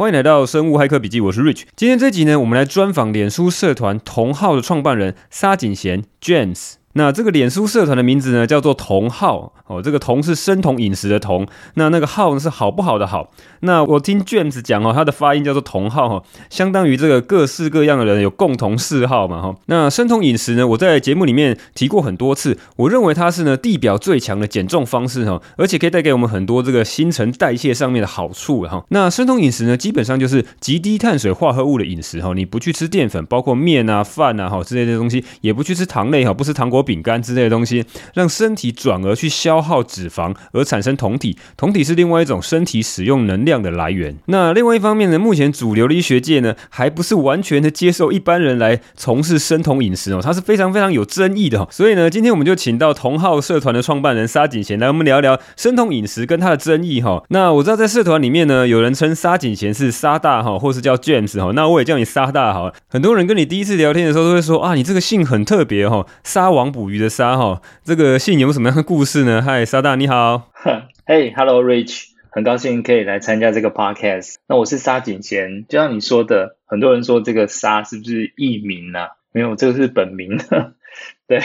[0.00, 1.64] 欢迎来到生物骇客笔记，我是 Rich。
[1.76, 6.76] 今天这集呢，我们来专访脸书社团同号的创办人沙锦贤 James。
[6.94, 9.80] 那这个脸书社团的名字呢，叫做同好哦。
[9.80, 13.30] 这个同是生酮饮食的同，那那个好呢是好不好的好。
[13.60, 19.54] 那我听 James 讲哦，他的发音叫做同好哈，相当于这个各式各样的人有共同嗜好嘛哈。
[19.66, 28.84] 那生酮饮食呢，我在节目里面提过很多次，我认为它是呢地表最强的减重方式哈，而且可以带给我们很多这个新陈代谢上面的好处哈。
[28.88, 36.79] 那生酮饮食呢，基本上就是极低碳水化合物的饮食哈，你不去吃淀粉，包括面啊、饭啊哈之类的东西，也不去吃糖类哈，不吃糖果。
[36.82, 37.84] 饼干之类的东西，
[38.14, 41.36] 让身体转而去消耗脂肪，而产生酮体。
[41.56, 44.16] 酮体是另外一种身体使用能量的来源。
[44.26, 51.66] 那另外一方面呢，目前主流的医学界呢，还不是完全的接受一般人来从事生酮饮食哦，它是非常非常有争议的。
[51.70, 57.22] 所以呢，今天我们就请到同号社团的创办人沙锦贤来，我们聊一聊生酮饮食跟它的争议哈。
[57.28, 62.74] 那我知道在社团里面呢，有人称沙锦贤是沙大哈，或是叫 James 哈，那我也叫你沙大好了。
[62.88, 66.69] 很多人跟你第一次聊天的时候都会说啊，你这个姓很特别哈，沙王。
[66.70, 69.42] 捕鱼的沙哈，这个姓有什么样的故事呢？
[69.42, 70.50] 嗨，沙大你好。
[71.06, 74.36] 嘿，Hello Rich，很高兴可以来参加这个 Podcast。
[74.46, 79.08] 那我是沙锦贤，就像你说的，很多人说这个沙是不是艺名呢、啊？
[79.32, 80.38] 没有，这个是本名。
[81.26, 81.40] 对，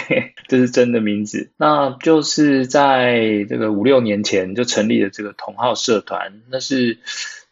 [0.48, 1.52] 这是真的名字。
[1.58, 6.98] 那就是在这个五六年前就成立了这个同号社团，那是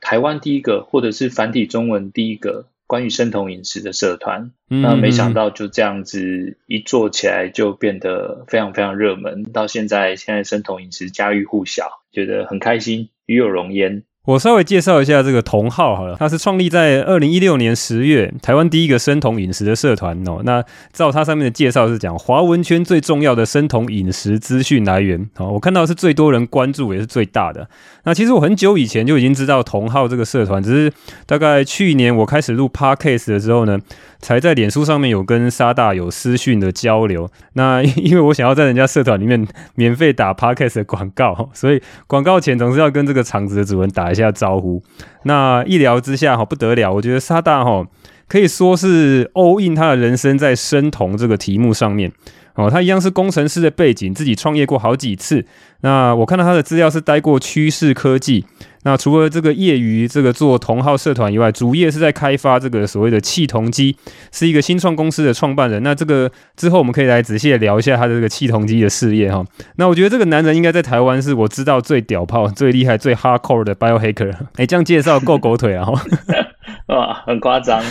[0.01, 2.65] 台湾第一个，或者是繁体中文第一个。
[2.93, 14.03] 关于生酮饮食的社团，那没想到就这样子一做起来就变得非常非常热门，到现在现在生酮饮食家喻户晓，觉得很开心，与有荣焉。
[14.25, 20.39] 我稍微介绍一下这个同号好了，它是创立在二零一六年十月，台湾第一个生酮饮食的社团哦。
[20.45, 25.51] 那照它上面的介绍是讲华文圈最重要的生酮饮食资讯来源哦。
[25.51, 27.67] 我看到是最多人关注也是最大的。
[28.05, 30.93] 那其实我很久以前就已经知道同号这个社团，只是
[31.25, 33.77] 大概去年我开始录 Podcast 的时候呢，
[34.19, 37.29] 才在脸书上面有跟沙大有私讯的交流。
[37.55, 39.45] 那 因为我想要在人家社团里面
[39.75, 44.81] 免费打 Podcast 的广告，所以广告前总是要跟这个场子的主人打一下招呼。
[45.23, 47.85] 那一聊之下哈，不得了，我觉得沙大哈
[48.29, 52.11] 可以说是 all in 他的人生在生酮这个题目上面。
[52.55, 55.43] 哦，他一样是工程师的背景，自己创业过好几次。
[55.81, 58.45] 那我看到他的资料是待过趋势科技。
[58.83, 63.95] 那除了这个业余这个做同好社团以外，主业是在开发这个所谓的气同机，
[64.31, 65.81] 是一个新创公司的创办人。
[65.83, 69.43] 那这个之后我们可以来仔细的聊一下他的这个气同机的事业哈。
[69.77, 74.33] 那我觉得这个男人应该在台湾是我知道最屌炮、最厉害、最 hardcore 的 biohacker。
[74.55, 75.87] 哎，这样介绍够狗腿啊！
[76.87, 77.81] 哇，很夸张，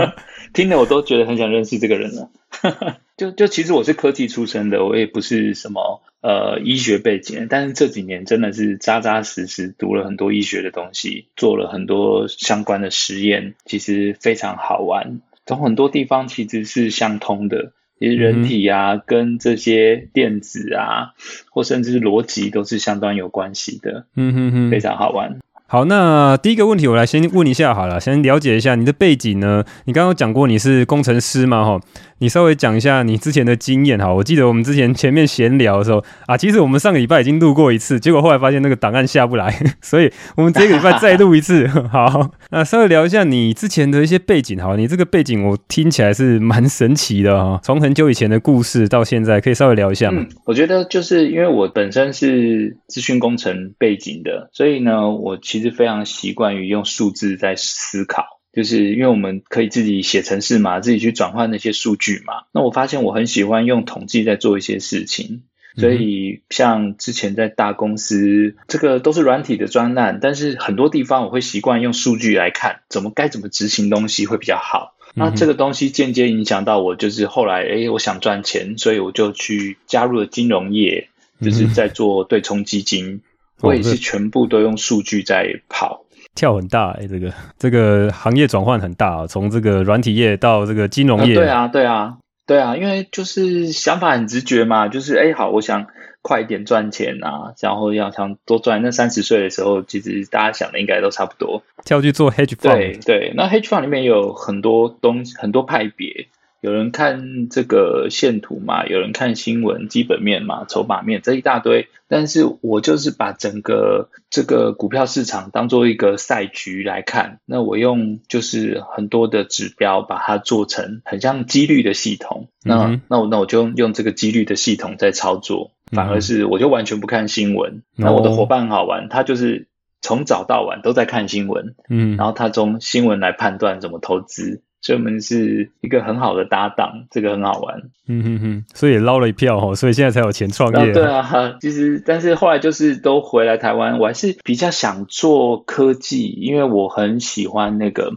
[0.52, 2.30] 听得我都觉得很想认识这个人了。
[3.16, 15.20] 就就其实我是科技出身的，我也不是什么呃医学背景，但是这几年真的是扎扎实实读了很多医学的东西，做了很多相关的实验，其实非常好玩。
[15.44, 21.14] 从很多地方其实是相通的，其实人体啊、嗯、跟这些电子啊，
[21.50, 24.06] 或甚至是逻辑都是相当有关系的。
[24.14, 25.40] 嗯哼哼，非常好玩。
[25.72, 29.64] 好，那第一个问题我来先问一下好了，先了解一下你的背景呢？
[29.86, 31.64] 你刚刚讲过你是工程师嘛？
[31.64, 31.80] 哈。
[32.18, 39.52] 你稍微讲一下你之前的经验哈，我记得我们之前前面闲聊的时候啊，其实我们上个礼拜已经录过一次，结果后来发现那个档案下不来，
[39.82, 41.66] 所以我们这个礼拜再录一次。
[41.90, 50.24] 好，那稍微聊一下你之前的一些背景哈，你这个背景我听起来是蛮神奇的哈，从很久以前的故事到现在，可以稍微聊一下吗？
[50.44, 58.40] 我觉得就是因为我本身是资讯工程背景的，所以呢，我其非常习惯于用数字在思考。
[58.52, 62.42] 就是因为我们可以自己写程式嘛，自己去转换那些数据嘛。
[62.52, 65.44] 那我发现我很喜欢用统计在做一些事情，
[65.78, 74.96] 所以像之前在大公司，这个都是软体的专案，但是很多地方我会习惯用数据来看，怎么该怎么执行东西会比较好。
[75.14, 81.08] 那这个东西间接影响到我，就是后来哎，我想赚钱，所以我就去加入了金融业，
[81.40, 83.22] 就是在做对冲基金，
[83.62, 86.04] 我也是全部都用数据在跑。
[86.34, 91.34] 跳很大哎、欸，这个这个行业转换很大啊，从这个软体业到这个金融业。
[91.34, 92.16] 啊对啊，对啊，
[92.46, 95.86] 对啊，因为就是想法很直觉嘛，就是哎、欸，好，我想
[96.22, 98.80] 快一点赚钱啊，然后要想多赚。
[98.80, 102.74] 那三十岁的时候，其实大家想的应该都差不多，跳去做 hedge fund。
[102.74, 106.28] 对对，那 hedge fund 里面有很多东西，很多派别。
[106.62, 111.88] 有人看这个线图嘛，有人看新闻基本面嘛，筹码面这一大堆。
[112.06, 122.48] 但是我就是把整个这个股票市场当做一个赛局来看，那我用就是很多的指标把它做成很像几率的系统。
[122.64, 127.82] 那、嗯、那我那我就用这个几率的系统在操作，反而是我就完全不看新闻。
[127.96, 129.66] 那我的伙伴很好玩，他就是。
[130.04, 134.60] 从早到晚都在看新闻，嗯，然后他从新闻来判断怎么投资。
[134.82, 137.82] 所以我们是一个很好的搭档，这个很好玩。
[138.08, 140.92] 嗯哼哼，所以也捞了一票哦，所以现在才有钱创业。
[140.92, 148.12] 对啊， 其实但是后来就是都回来台湾，我还是比较想做科技，因为我很喜欢那个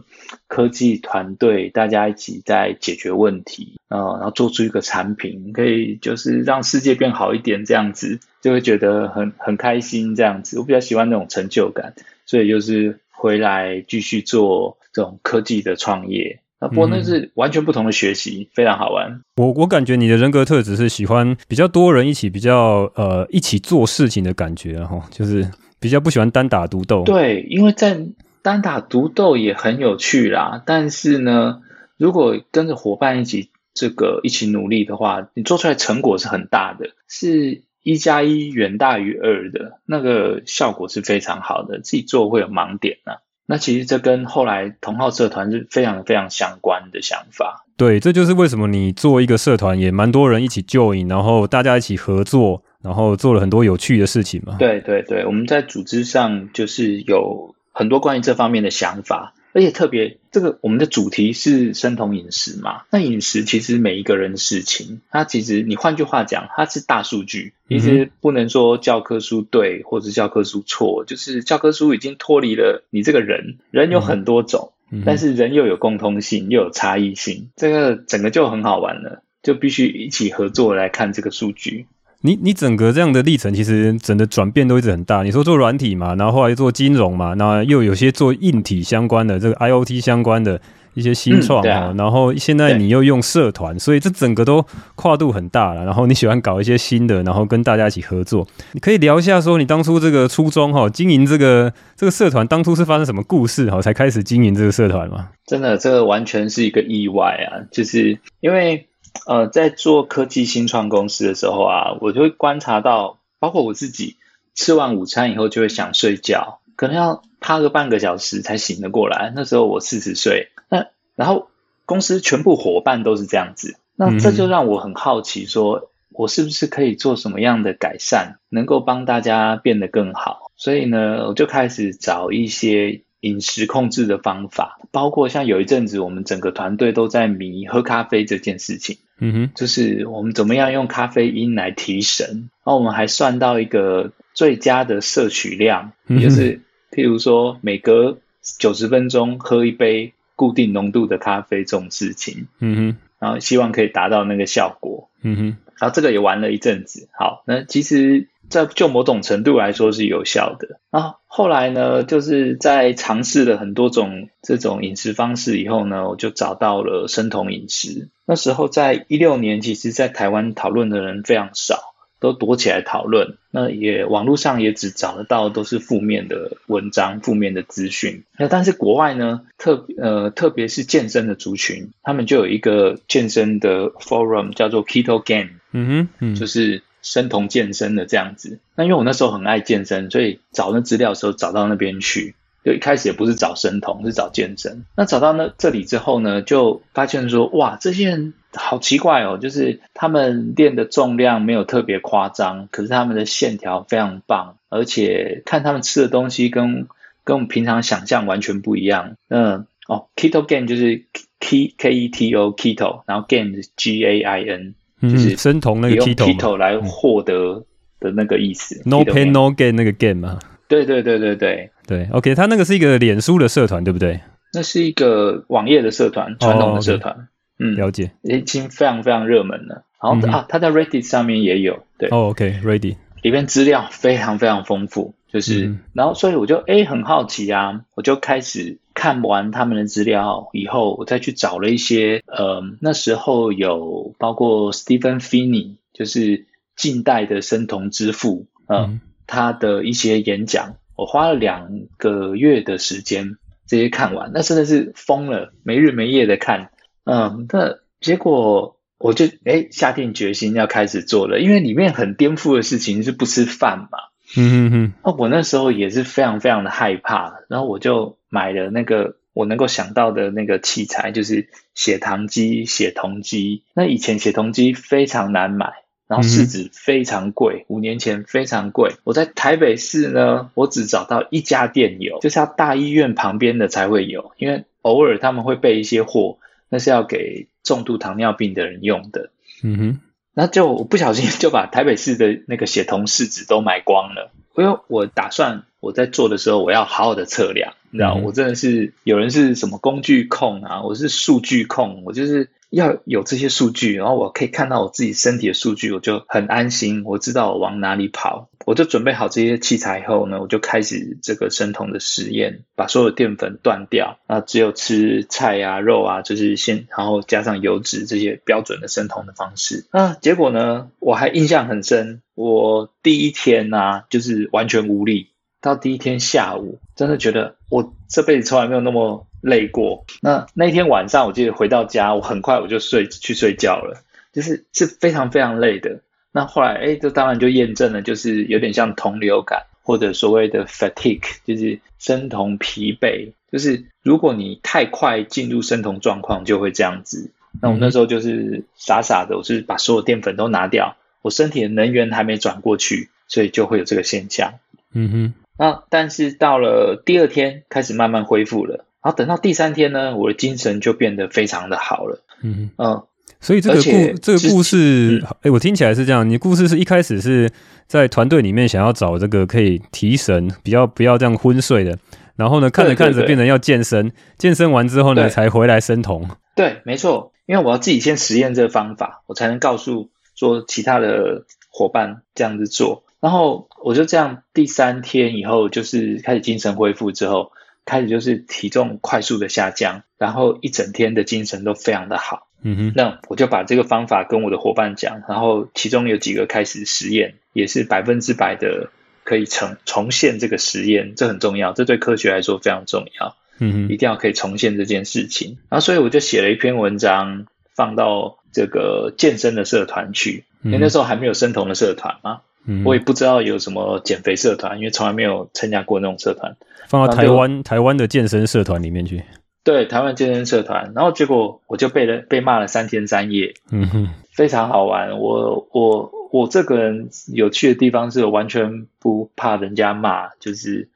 [0.48, 11.94] 科技团队，大家一起在解决问题，呃，然后做出一个产品，可以就是让世界变好一点，这样子就会觉得很很开心，这样子我比较喜欢那种成就感，
[12.26, 16.40] 所以就是回来继续做这种科技的创业。
[16.58, 19.20] 啊，不过那是完全不同的学习，嗯、非常好玩。
[19.36, 25.46] 我我感觉你的人格特质是喜欢比较多人一起，比较呃一起做事情的感觉，然后就是
[25.78, 27.04] 比较不喜欢单打独斗。
[27.04, 27.98] 对，因为在
[28.40, 31.60] 单打独斗也很有趣啦，但是呢，
[31.98, 41.80] 如果跟着伙伴一起这个一起努力的话，你做出来成果是很大的，是一加一远大于二的，那个效果是非常好的。
[41.80, 43.18] 自己做会有盲点呢、啊。
[43.46, 47.64] 那其实这跟后来同号社团是非常非常相关的想法。
[47.76, 54.56] 对，这就是为什么你做一个社团也蛮多人一起 join，然后大家一起合作，然后做了很多有趣的事情嘛。
[54.58, 59.34] 对对对，我们在组织上就是有很多关于这方面的想法。
[59.56, 62.82] 而且特别，这个我们的主题是生酮饮食嘛？
[62.90, 67.54] 那饮食其实每一个人的事情，它其实你换句话讲，它是大数据。
[67.66, 73.56] 其实不能说教科书对，或者教科书错，就是教科书已经脱离了你这个人。
[73.70, 74.74] 人有很多种，
[75.06, 81.86] 但是人又有共通性，又有差异性，这个整个就很好玩了，就必须一起合作来看这个数据。
[82.26, 85.22] 你你整个这样的历程，其实整个转变都一直很大。
[85.22, 90.60] 你说做软体嘛，然后后来又做金融嘛，那又有些做硬体相关的，这个 IoT 相关的
[90.94, 95.84] 一些新创啊，然后现在你又用社团，所以这整个都跨度很大了。
[95.84, 98.44] 然后你喜欢搞一些新的，然后跟大家一起合作。
[98.72, 105.28] 你可以聊一下说，你当初这个初衷哈，经营这个这个社团，当初是发生什么故事哈，才开始经营这个社团吗？
[105.46, 108.88] 真的，这个完全是一个意外啊，就是因为。
[109.26, 114.16] 呃，在做科技新创公司的时候啊，我就会观察到，包括我自己
[114.54, 119.32] 吃完午餐以后就会想睡觉，可能要趴个半个小时才醒得过来。
[119.34, 121.48] 那时候我四十岁，那然后
[121.84, 130.50] 公司全部伙伴都是这样子，那这就让我很好奇说，说我是不是可以做什么样的改善，能够帮大家变得更好？
[130.56, 133.02] 所以呢，我就开始找一些。
[133.20, 138.98] 饮食控制的方法，包括像有一阵子，我们整个团队都在迷喝咖啡这件事情。
[139.18, 142.50] 嗯哼，就是我们怎么样用咖啡因来提神。
[142.64, 146.60] 然后我们还算到一个最佳的摄取量，也就是
[146.90, 148.18] 譬如说每隔
[148.58, 152.48] 九十分钟喝一杯固定浓度的咖啡这种事情。
[152.60, 155.08] 嗯哼，然后希望可以达到那个效果。
[155.22, 155.42] 嗯哼，
[155.78, 157.08] 然后这个也玩了一阵子。
[157.18, 158.28] 好，那其实。
[158.48, 160.80] 在就某种程度来说是有效的。
[160.90, 168.08] 然后后来呢，就是在尝试了很多种这种饮食方式以后呢，我就找到了生酮饮食。
[168.24, 173.36] 那时候在一六年，其实在台湾讨论的人非常少，都躲起来讨论。
[173.50, 178.24] 那也网络上也只找得到都是负面的文章、负面的资讯。
[178.38, 185.50] 那但是国外呢，特呃特别是健身的族群，他们就有一个健身的 forum 叫做 Keto Game。
[185.72, 186.82] 嗯哼，嗯，就是。
[187.06, 194.84] 生酮健身的这样子，那因为我那时候很爱健身，所以找那资料的时候找到那边去，就一开始也不是找生酮，是找健身。
[194.96, 206.88] 那找到那这里之后呢，就发现说，哇，这些人好奇怪哦，就是他们练的重量没有特别夸张，可是他们的线条非常棒，而且看他们吃的东西跟
[207.22, 209.14] 跟我们平常想象完全不一样。
[209.28, 211.04] 嗯，哦，Keto Gain 就是
[211.38, 214.74] K K E T O Keto，然后 Gain 是 G A I N。
[215.02, 217.64] 就是生酮那个 keto 来获得
[218.00, 220.38] 的那个意思，no pain no gain 那个 gain 嘛？
[220.68, 224.20] 对对对对对对，OK，他那个是一个脸书的社团，对不对？
[224.52, 227.26] 那是一个网页的社团，传统的社团，oh, okay.
[227.58, 229.84] 嗯，了解，已经非常非常热门了。
[230.02, 238.78] 然后、嗯、啊，他在 Reddit 上面也有，对，哦、oh,，OK，Reddit、okay, 里面资料非常非常丰富，就是，嗯、然后所以我就诶很好奇啊，我就开始。
[238.96, 253.36] 看完他们的资料以后，我再去找了一些，呃，那时候有包括 Stephen Finney，就是近代的生酮之父，呃、嗯，他的一些演讲，我花了两个月的时间，
[253.66, 256.70] 这些看完，那真的是疯了，没日没夜的看，
[257.04, 263.98] 嗯、呃，那结果我就诶下定决心要开始做了，因为里面很颠覆的事情是不吃饭嘛，
[264.34, 268.16] 嗯哼哼，那我那时候也是非常非常的害怕，然后我就。
[268.28, 273.62] 买了那个我能够想到的那个器材，就是血糖机、血酮机。
[273.72, 275.72] 那以前血酮机非常难买，
[276.06, 278.96] 然后市值非常贵，五年前非常贵。
[279.04, 289.30] 我在台北市呢，我只找到一家店有，就是要大医院旁边的才会有，因为偶尔他们会备一些货，那是要给重度糖尿病的人用的。
[289.62, 290.00] 嗯哼，
[290.38, 302.50] 那就我不小心 就把台北市的那个血酮试纸都买光了，因为我打算我在做的时候，我要好好的测量，你知道，我真的是有人是什么工具控啊，我是数据控，我就是。
[302.70, 307.04] 要有这些数据，然后我可以看到我自己身体的数据，我就很安心。
[307.04, 319.86] 我知道我往哪里跑，我就准备好这些器材以后呢，我就开始这个生酮的实验，把所有淀粉断掉，啊，只有吃菜啊、肉啊，就是先，然后加上油脂这些标准的生酮的方式。
[319.90, 325.28] 啊，结果呢，我还印象很深，我第一天呢，啊，就是完全无力，
[325.60, 329.26] 到第一天下午，真的觉得我这辈子从来没有那么。
[329.46, 336.00] 累过，那那天晚上我记得回到家，我很快我就睡去睡觉了，就是是非常非常累的。
[336.32, 343.30] 那后来，哎，这当然就验证了，就是有点像同流感或者所谓的 fatigue，就是生酮疲惫。
[343.52, 347.30] 就是如果你太快进入生酮状况，就会这样子。
[347.62, 354.54] 那我那时候就是傻傻的，我是把所有淀粉都拿掉，我身体的能源还没转过去，所以就会有这个现象。
[354.92, 355.34] 嗯哼。
[355.56, 358.84] 那但是到了第二天，开始慢慢恢复了。
[359.06, 362.24] 然后等到第三天呢，我的精神就变得非常的好了。
[362.42, 363.00] 嗯嗯，
[363.38, 366.28] 所以这个故这个故事，哎、嗯，我听起来是这样。
[366.28, 367.48] 你故事是一开始是
[367.86, 371.96] 在团队里面想要找这个可以提神，比较不要这样昏睡的。
[372.34, 376.28] 然后呢，看着看着变成要健身，健身完之后呢，才回来生酮。
[376.56, 383.04] 对，没错，因为我要自己先实验这个方法，我才能告诉说其他的伙伴这样子做。
[383.20, 387.52] 然后我就这样，第三天以后就是开始精神恢复之后。
[387.86, 392.48] 开始就是体重快速的下降，然后一整天的精神都非常的好。
[392.62, 398.90] 嗯哼，那我就把这个方法跟我的伙伴讲，然后其中有几个开始实验，也是百分之百的
[399.24, 403.36] 可以重重现这个实验，这很重要，这对科学来说非常重要。
[403.58, 405.58] 嗯哼，一定要可以重现这件事情。
[405.68, 412.40] 然后所以我就写了一篇文章，放到这个健身的社团去，因为那时候还没有生酮的社团嘛。
[412.66, 416.56] 嗯，我也不知道有什么减肥社团，因为从来没有参加过那种社团。
[416.88, 419.22] 放到台湾台湾的健身社团里面去。
[419.64, 423.54] 对，台湾健身社团，然后结果我就被了被骂了三天三夜。
[423.70, 425.18] 嗯哼，非常好玩。
[425.18, 430.88] 我我我这个人有趣的地方是我完全不怕人家骂，就是。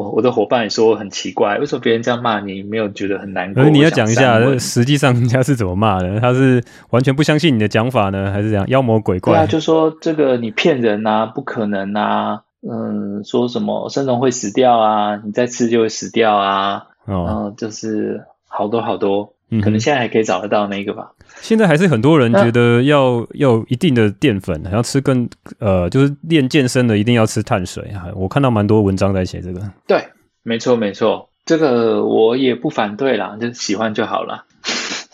[0.00, 3.62] 我我的伙伴也说我很奇怪，为什么别人这样骂你，没有觉得很难过？
[3.68, 6.18] 你要讲一下，实际上人家是怎么骂的？
[6.18, 9.34] 他是完全不相信你的讲法呢，还是怎样妖魔鬼怪？
[9.34, 19.34] 对啊，就说这个你骗人啊，不可能啊，嗯，说什么生龙会死掉啊，你再吃就会死掉啊，哦、嗯，就是好多好多。
[19.62, 21.10] 可能现在还可以找得到那个吧。
[21.40, 25.28] 现在还是很多人觉得要要一定的淀粉，还要吃更
[25.58, 27.90] 呃，就是练健身的一定要吃碳水。
[28.14, 29.60] 我看到蛮多文章在写这个。
[29.86, 30.04] 对，
[30.42, 34.44] 没错没错，这个我也不反对啦，就喜欢就好了。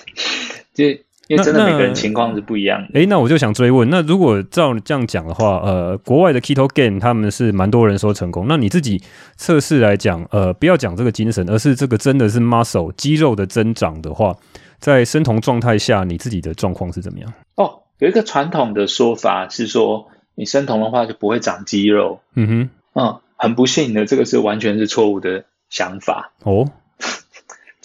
[0.75, 0.85] 就。
[1.29, 2.87] 因为真的每个人情况是不一样的。
[3.01, 8.47] 诶那，那，我就想追问，那如果照这样讲的话，呃，国外的 Ketogen 他们是蛮多人说成功。
[8.49, 9.03] 那你自己
[9.37, 14.35] 测试来讲，呃，不要讲这个精神，而是这个真的是 muscle 肌肉的增长的话，
[14.79, 17.33] 在生酮状态下，你自己的状况是怎么样？
[17.57, 22.21] 哦，有一个传统的说法是说，你生酮的话就不会长肌肉。
[22.35, 26.33] 嗯哼，嗯，很不幸的，这个是完全是错误的想法。
[26.45, 26.69] 哦。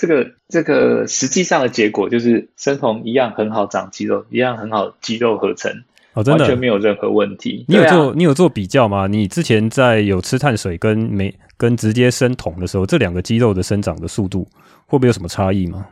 [0.01, 5.71] 这个这个实际上的结果就是生酮一样很好长肌肉，一样很好肌肉合成，
[6.13, 7.63] 哦，真的，完全没有任何问题。
[7.67, 9.05] 你有做、啊、你有做比较吗？
[9.05, 14.43] 你之前在有吃碳水跟没跟直接生酮的时候，这两个肌肉的生长的速度
[14.87, 15.85] 会不会有什么差异吗？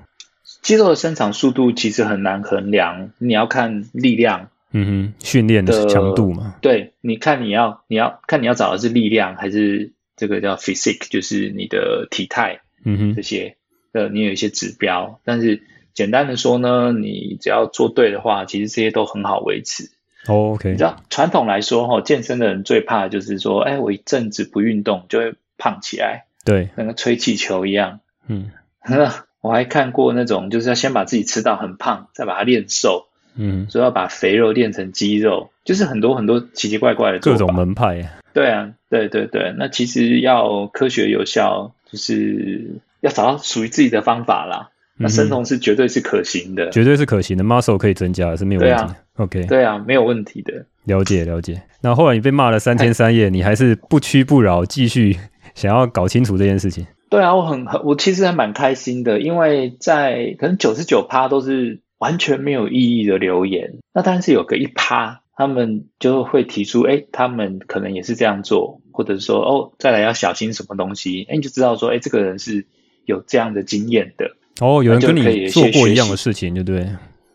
[0.64, 6.56] 肌肉的生长速度其实很难衡量，你要看力量，嗯哼，训练的强度嘛。
[6.62, 13.56] 对，你看你要你要看你要找的是力量还是这个叫 physique，就是你的体态，嗯哼，这些。
[13.92, 19.90] 呃，你有一些指标，但是简单的说呢，你只要做对的话，其实这些都很好维持。
[20.28, 28.02] Oh, OK，你知道传统来说，哈，健身的人最怕的就是说，哎，我一阵子不运动就会胖起来，对，跟个吹气球一样。
[28.28, 28.52] 嗯，
[29.42, 33.08] 我还看过那种，就是要先把自己吃到很胖，再把它练瘦。
[33.36, 37.20] 嗯，所以要把肥肉练成肌肉，就是很多很多奇奇怪怪的。
[37.20, 38.20] 各种门派。
[38.34, 42.76] 对啊，对对对，那其实要科学有效，就是。
[43.02, 44.70] 要找到属于自己的方法啦。
[45.02, 48.76] 那生酮是绝对是可行的，绝对是可行的，muscle 可以增加是没有问题。
[48.76, 50.66] 对啊，OK，对啊，没有问题的。
[50.84, 51.62] 了解了解。
[51.82, 55.18] 那后来你被骂了三天三夜，你还是不屈不挠，继续
[55.56, 56.86] 想要搞清楚这件事情。
[57.10, 72.68] 对啊，我很很，我其实还蛮开心的，因为在可能九十九趴都是完全没有意义的留言，那当然是有个一趴他们就会提出，哎，他们可能也是这样做，或者说，哦，再来要小心什么东西，哎，你就知道说，哎，这个人是
[73.10, 74.32] 有这样的经验的。
[74.62, 76.88] 哦，有人跟你做过一样的事情，对不对？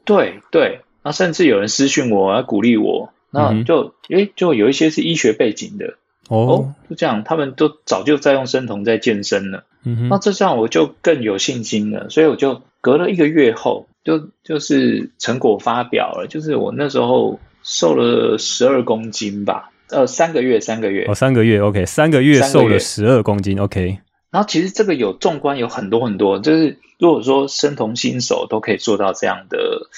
[0.04, 5.94] 对对，那甚至有人私讯我，要鼓励我，那就，诶、嗯，就有一些是医学背景的。
[6.28, 9.64] 哦，哦，就这样，他们都早就在用生酮在健身了。
[9.84, 12.08] 嗯哼，那这样我就更有信心了。
[12.08, 19.70] 所以我就隔了一个月后，就就是成果发表了，就是我那时候瘦了十二公斤吧。
[19.90, 21.04] 呃，三个月，三个月。
[21.08, 23.98] 哦，三个月，OK，三个月瘦了十二公斤，OK。
[24.34, 29.88] 然后其实这个有纵观有很多很多，就是如果说生同新手都可以做到这样的，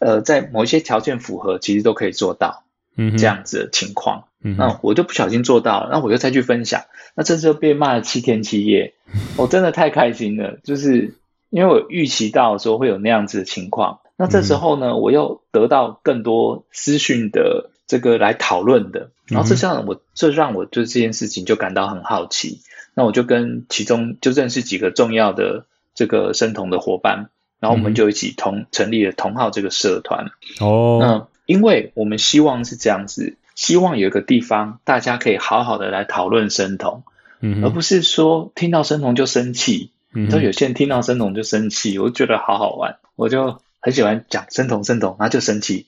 [0.00, 2.64] 呃，在某一些条件符合，其实都可以做到。
[2.96, 4.24] 嗯，这样子的情况。
[4.42, 6.82] 嗯，那我就不小心做到了，那我就再去分享，
[7.14, 8.92] 那这就被骂了七天七夜，
[9.38, 11.14] 我真的太开心了，就是
[11.48, 22.60] 因为我预期到说会有那样子的情况，那这时候呢，我又得到更多私讯的这个来讨论的，然后这让我这让我对这件事情就感到很好奇，
[22.94, 25.64] 那我就跟其中就认识几个重要的
[25.96, 30.30] 这个生酮的伙伴，然后我们就一起同成立了同号这个社团。
[30.60, 33.34] 哦，那因为我们希望是这样子。
[33.56, 37.02] 希望有一个地方，大家可以好好的来讨论生酮，
[37.40, 39.90] 嗯，而不是说听到生酮就生气。
[40.14, 45.86] 嗯，都有些人听到生酮就生气，我就觉得好好玩，我就很喜欢讲生酮生酮，然后就生气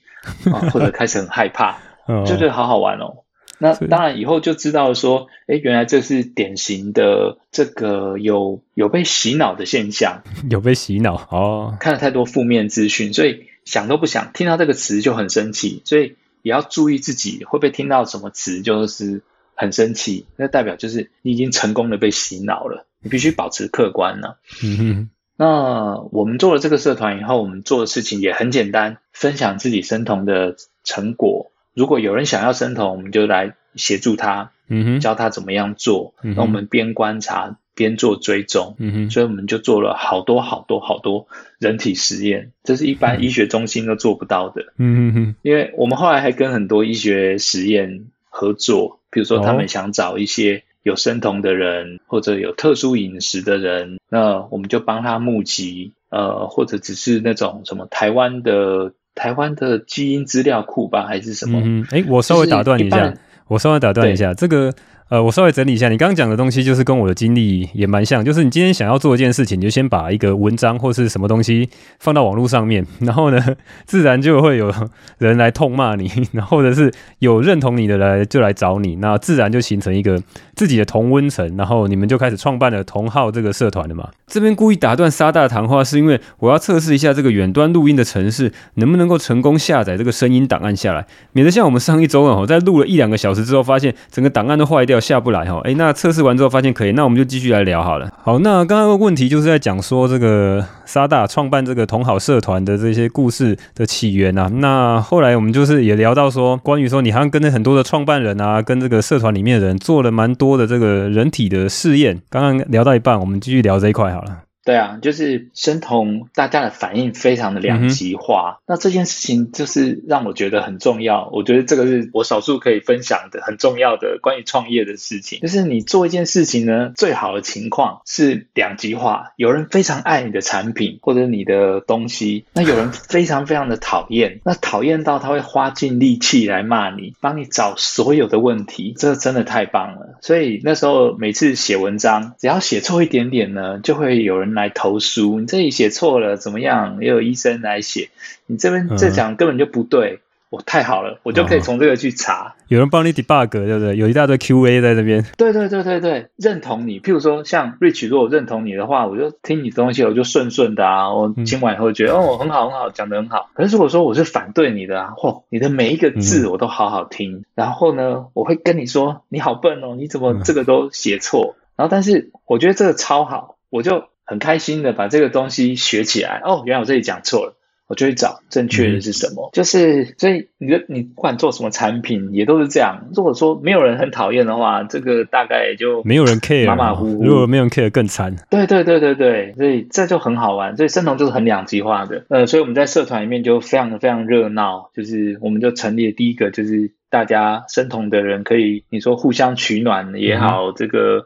[0.52, 3.25] 啊，或者开始很害怕，就觉得好好玩哦。
[3.59, 16.16] 那当然以后就知道说，哎，原来这是典型的这个有有被洗脑的现象， 有被洗脑哦，看了太多负面资讯，所以想都不想，听到这个词就很生气，所以。
[16.44, 19.23] 也要注意自己会不会听到什么词，就是
[19.54, 22.85] 很生气，那代表就是你已经成功的被洗脑了。
[22.99, 24.35] 你必须保持客观呢、啊。
[24.64, 25.11] 嗯哼。
[25.37, 31.51] 那我们做了这个社团以后，我们做的事情也很简单，分享自己生酮的成果。
[31.74, 36.14] 如果有人想要生酮，我们就来协助他，嗯哼，教他怎么样做。
[36.22, 37.56] 嗯、那我们边观察。
[37.74, 41.26] 边做追踪，嗯哼，所以我们就做了好多好多好多
[41.58, 61.61] 人体实验，这是一般医学中心都做不到的，嗯哼，因为我们后来还跟很多医学实验合作，比如说他们想找一些有生酮的人，或者有特殊饮食的人，那我们就帮他募集，呃，或者只是那种什么台湾的台湾的基因资料库吧，还是什么？
[61.64, 63.14] 嗯，哎，我稍微打断一下，
[63.48, 64.72] 我稍微打断一下这个。
[65.12, 71.68] 呃，我稍微整理一下，你刚刚讲的东西就是跟我的经历也蛮像，就是你今天想要做一件事情，你就先把一个文章或是什么东西
[72.01, 73.38] 放到网络上面，然后呢，
[73.85, 74.72] 自然就会有
[75.18, 80.18] 人来痛骂你，然后或者是有认同你的来就来找你，那自然就形成一个
[80.55, 84.09] 自己的同温层，然后你们就开始创办了同号这个社团了嘛。
[84.27, 95.01] 这边故意打断沙大的谈话，是因为我要测试一下这个远端录音的城市能不能够成功下载这个声音档案下来，免得像我们上一周哦，在录了一两个小时之后，发现整个档案都坏掉。
[95.02, 98.08] 下不来哈，哎，那测试完之后发现可以，那我们就继续来聊好了。
[98.22, 104.48] 好，那刚刚的问题就是在讲说这个沙大创办这个同好社团的这些故事的起源啊。
[104.54, 112.22] 那后来我们就是也聊到说，关于说你好像跟着很多的创办人啊，跟这个社团里面的人做了蛮多的这个人体的试验。
[112.30, 114.51] 刚刚聊到一半，我们继续聊这一块好了。
[114.64, 118.59] 对啊，就是生酮，大家的反应非常的两极化。
[118.61, 118.62] 嗯。
[118.68, 121.29] 那这件事情就是让我觉得很重要。
[121.33, 125.40] 我觉得这个是我少数可以分享的很重要的关于创业的事情。
[125.40, 129.33] 就是你做一件事情呢，最好的情况是两极化。
[129.35, 138.94] 有人非常爱你的产品或者你的东西，那有人非常非常的讨厌，那讨厌到他会花尽力气来骂你，帮你找所有的问题。
[138.96, 140.18] 这真的太棒了。
[140.20, 144.51] 所以那时候每次写文章，只要写错一点点呢，就会有人。
[144.54, 146.98] 来投诉，你这里写错了，怎么样？
[147.00, 148.10] 也有医生来写，
[148.46, 150.20] 你这边这讲根本就不对。
[150.50, 152.54] 我、嗯、太好了，我就可以从这个去查。
[152.68, 153.96] 有人帮你 debug，对不对？
[153.96, 155.24] 有一大堆 QA 在这边。
[155.38, 157.00] 对对对对对，认同你。
[157.00, 161.14] 譬如说，像 Rich，如果认同你的话，我就听你的东西，我就顺顺的啊。
[161.14, 163.48] 我听完以后觉得、嗯、哦，很好很好，讲得很好。
[163.54, 167.36] 可是如果说我是反对你的啊，嚯，你的每一个字我都好好听。
[167.36, 171.56] 嗯、然后呢，我会跟你说，你好笨哦，你怎么这个都写错？
[171.56, 174.04] 嗯、然后，但是我觉得这个超好，我就。
[174.24, 177.56] 很开心的把这个东西学起来哦，原来我这里讲错了，
[177.88, 179.48] 我就去找正确的是什么。
[179.48, 183.08] 嗯、就是所以你的你不管做什么产品也都是这样。
[183.14, 187.24] 如果说没有人很讨厌的话，这个大概也就没有人 care，马马虎虎。
[187.24, 188.35] 如果没有人 care 更惨。
[188.48, 190.76] 对对对对对，所以这就很好玩。
[190.76, 192.24] 所以生酮就是很两极化的。
[192.28, 194.90] 呃，所以我们在社团里面就非常的非常热闹。
[194.94, 196.92] 就是我们就成立了第一个就是。
[197.12, 201.22] 大家生酮的人可以，你说互相取暖也好，嗯、这个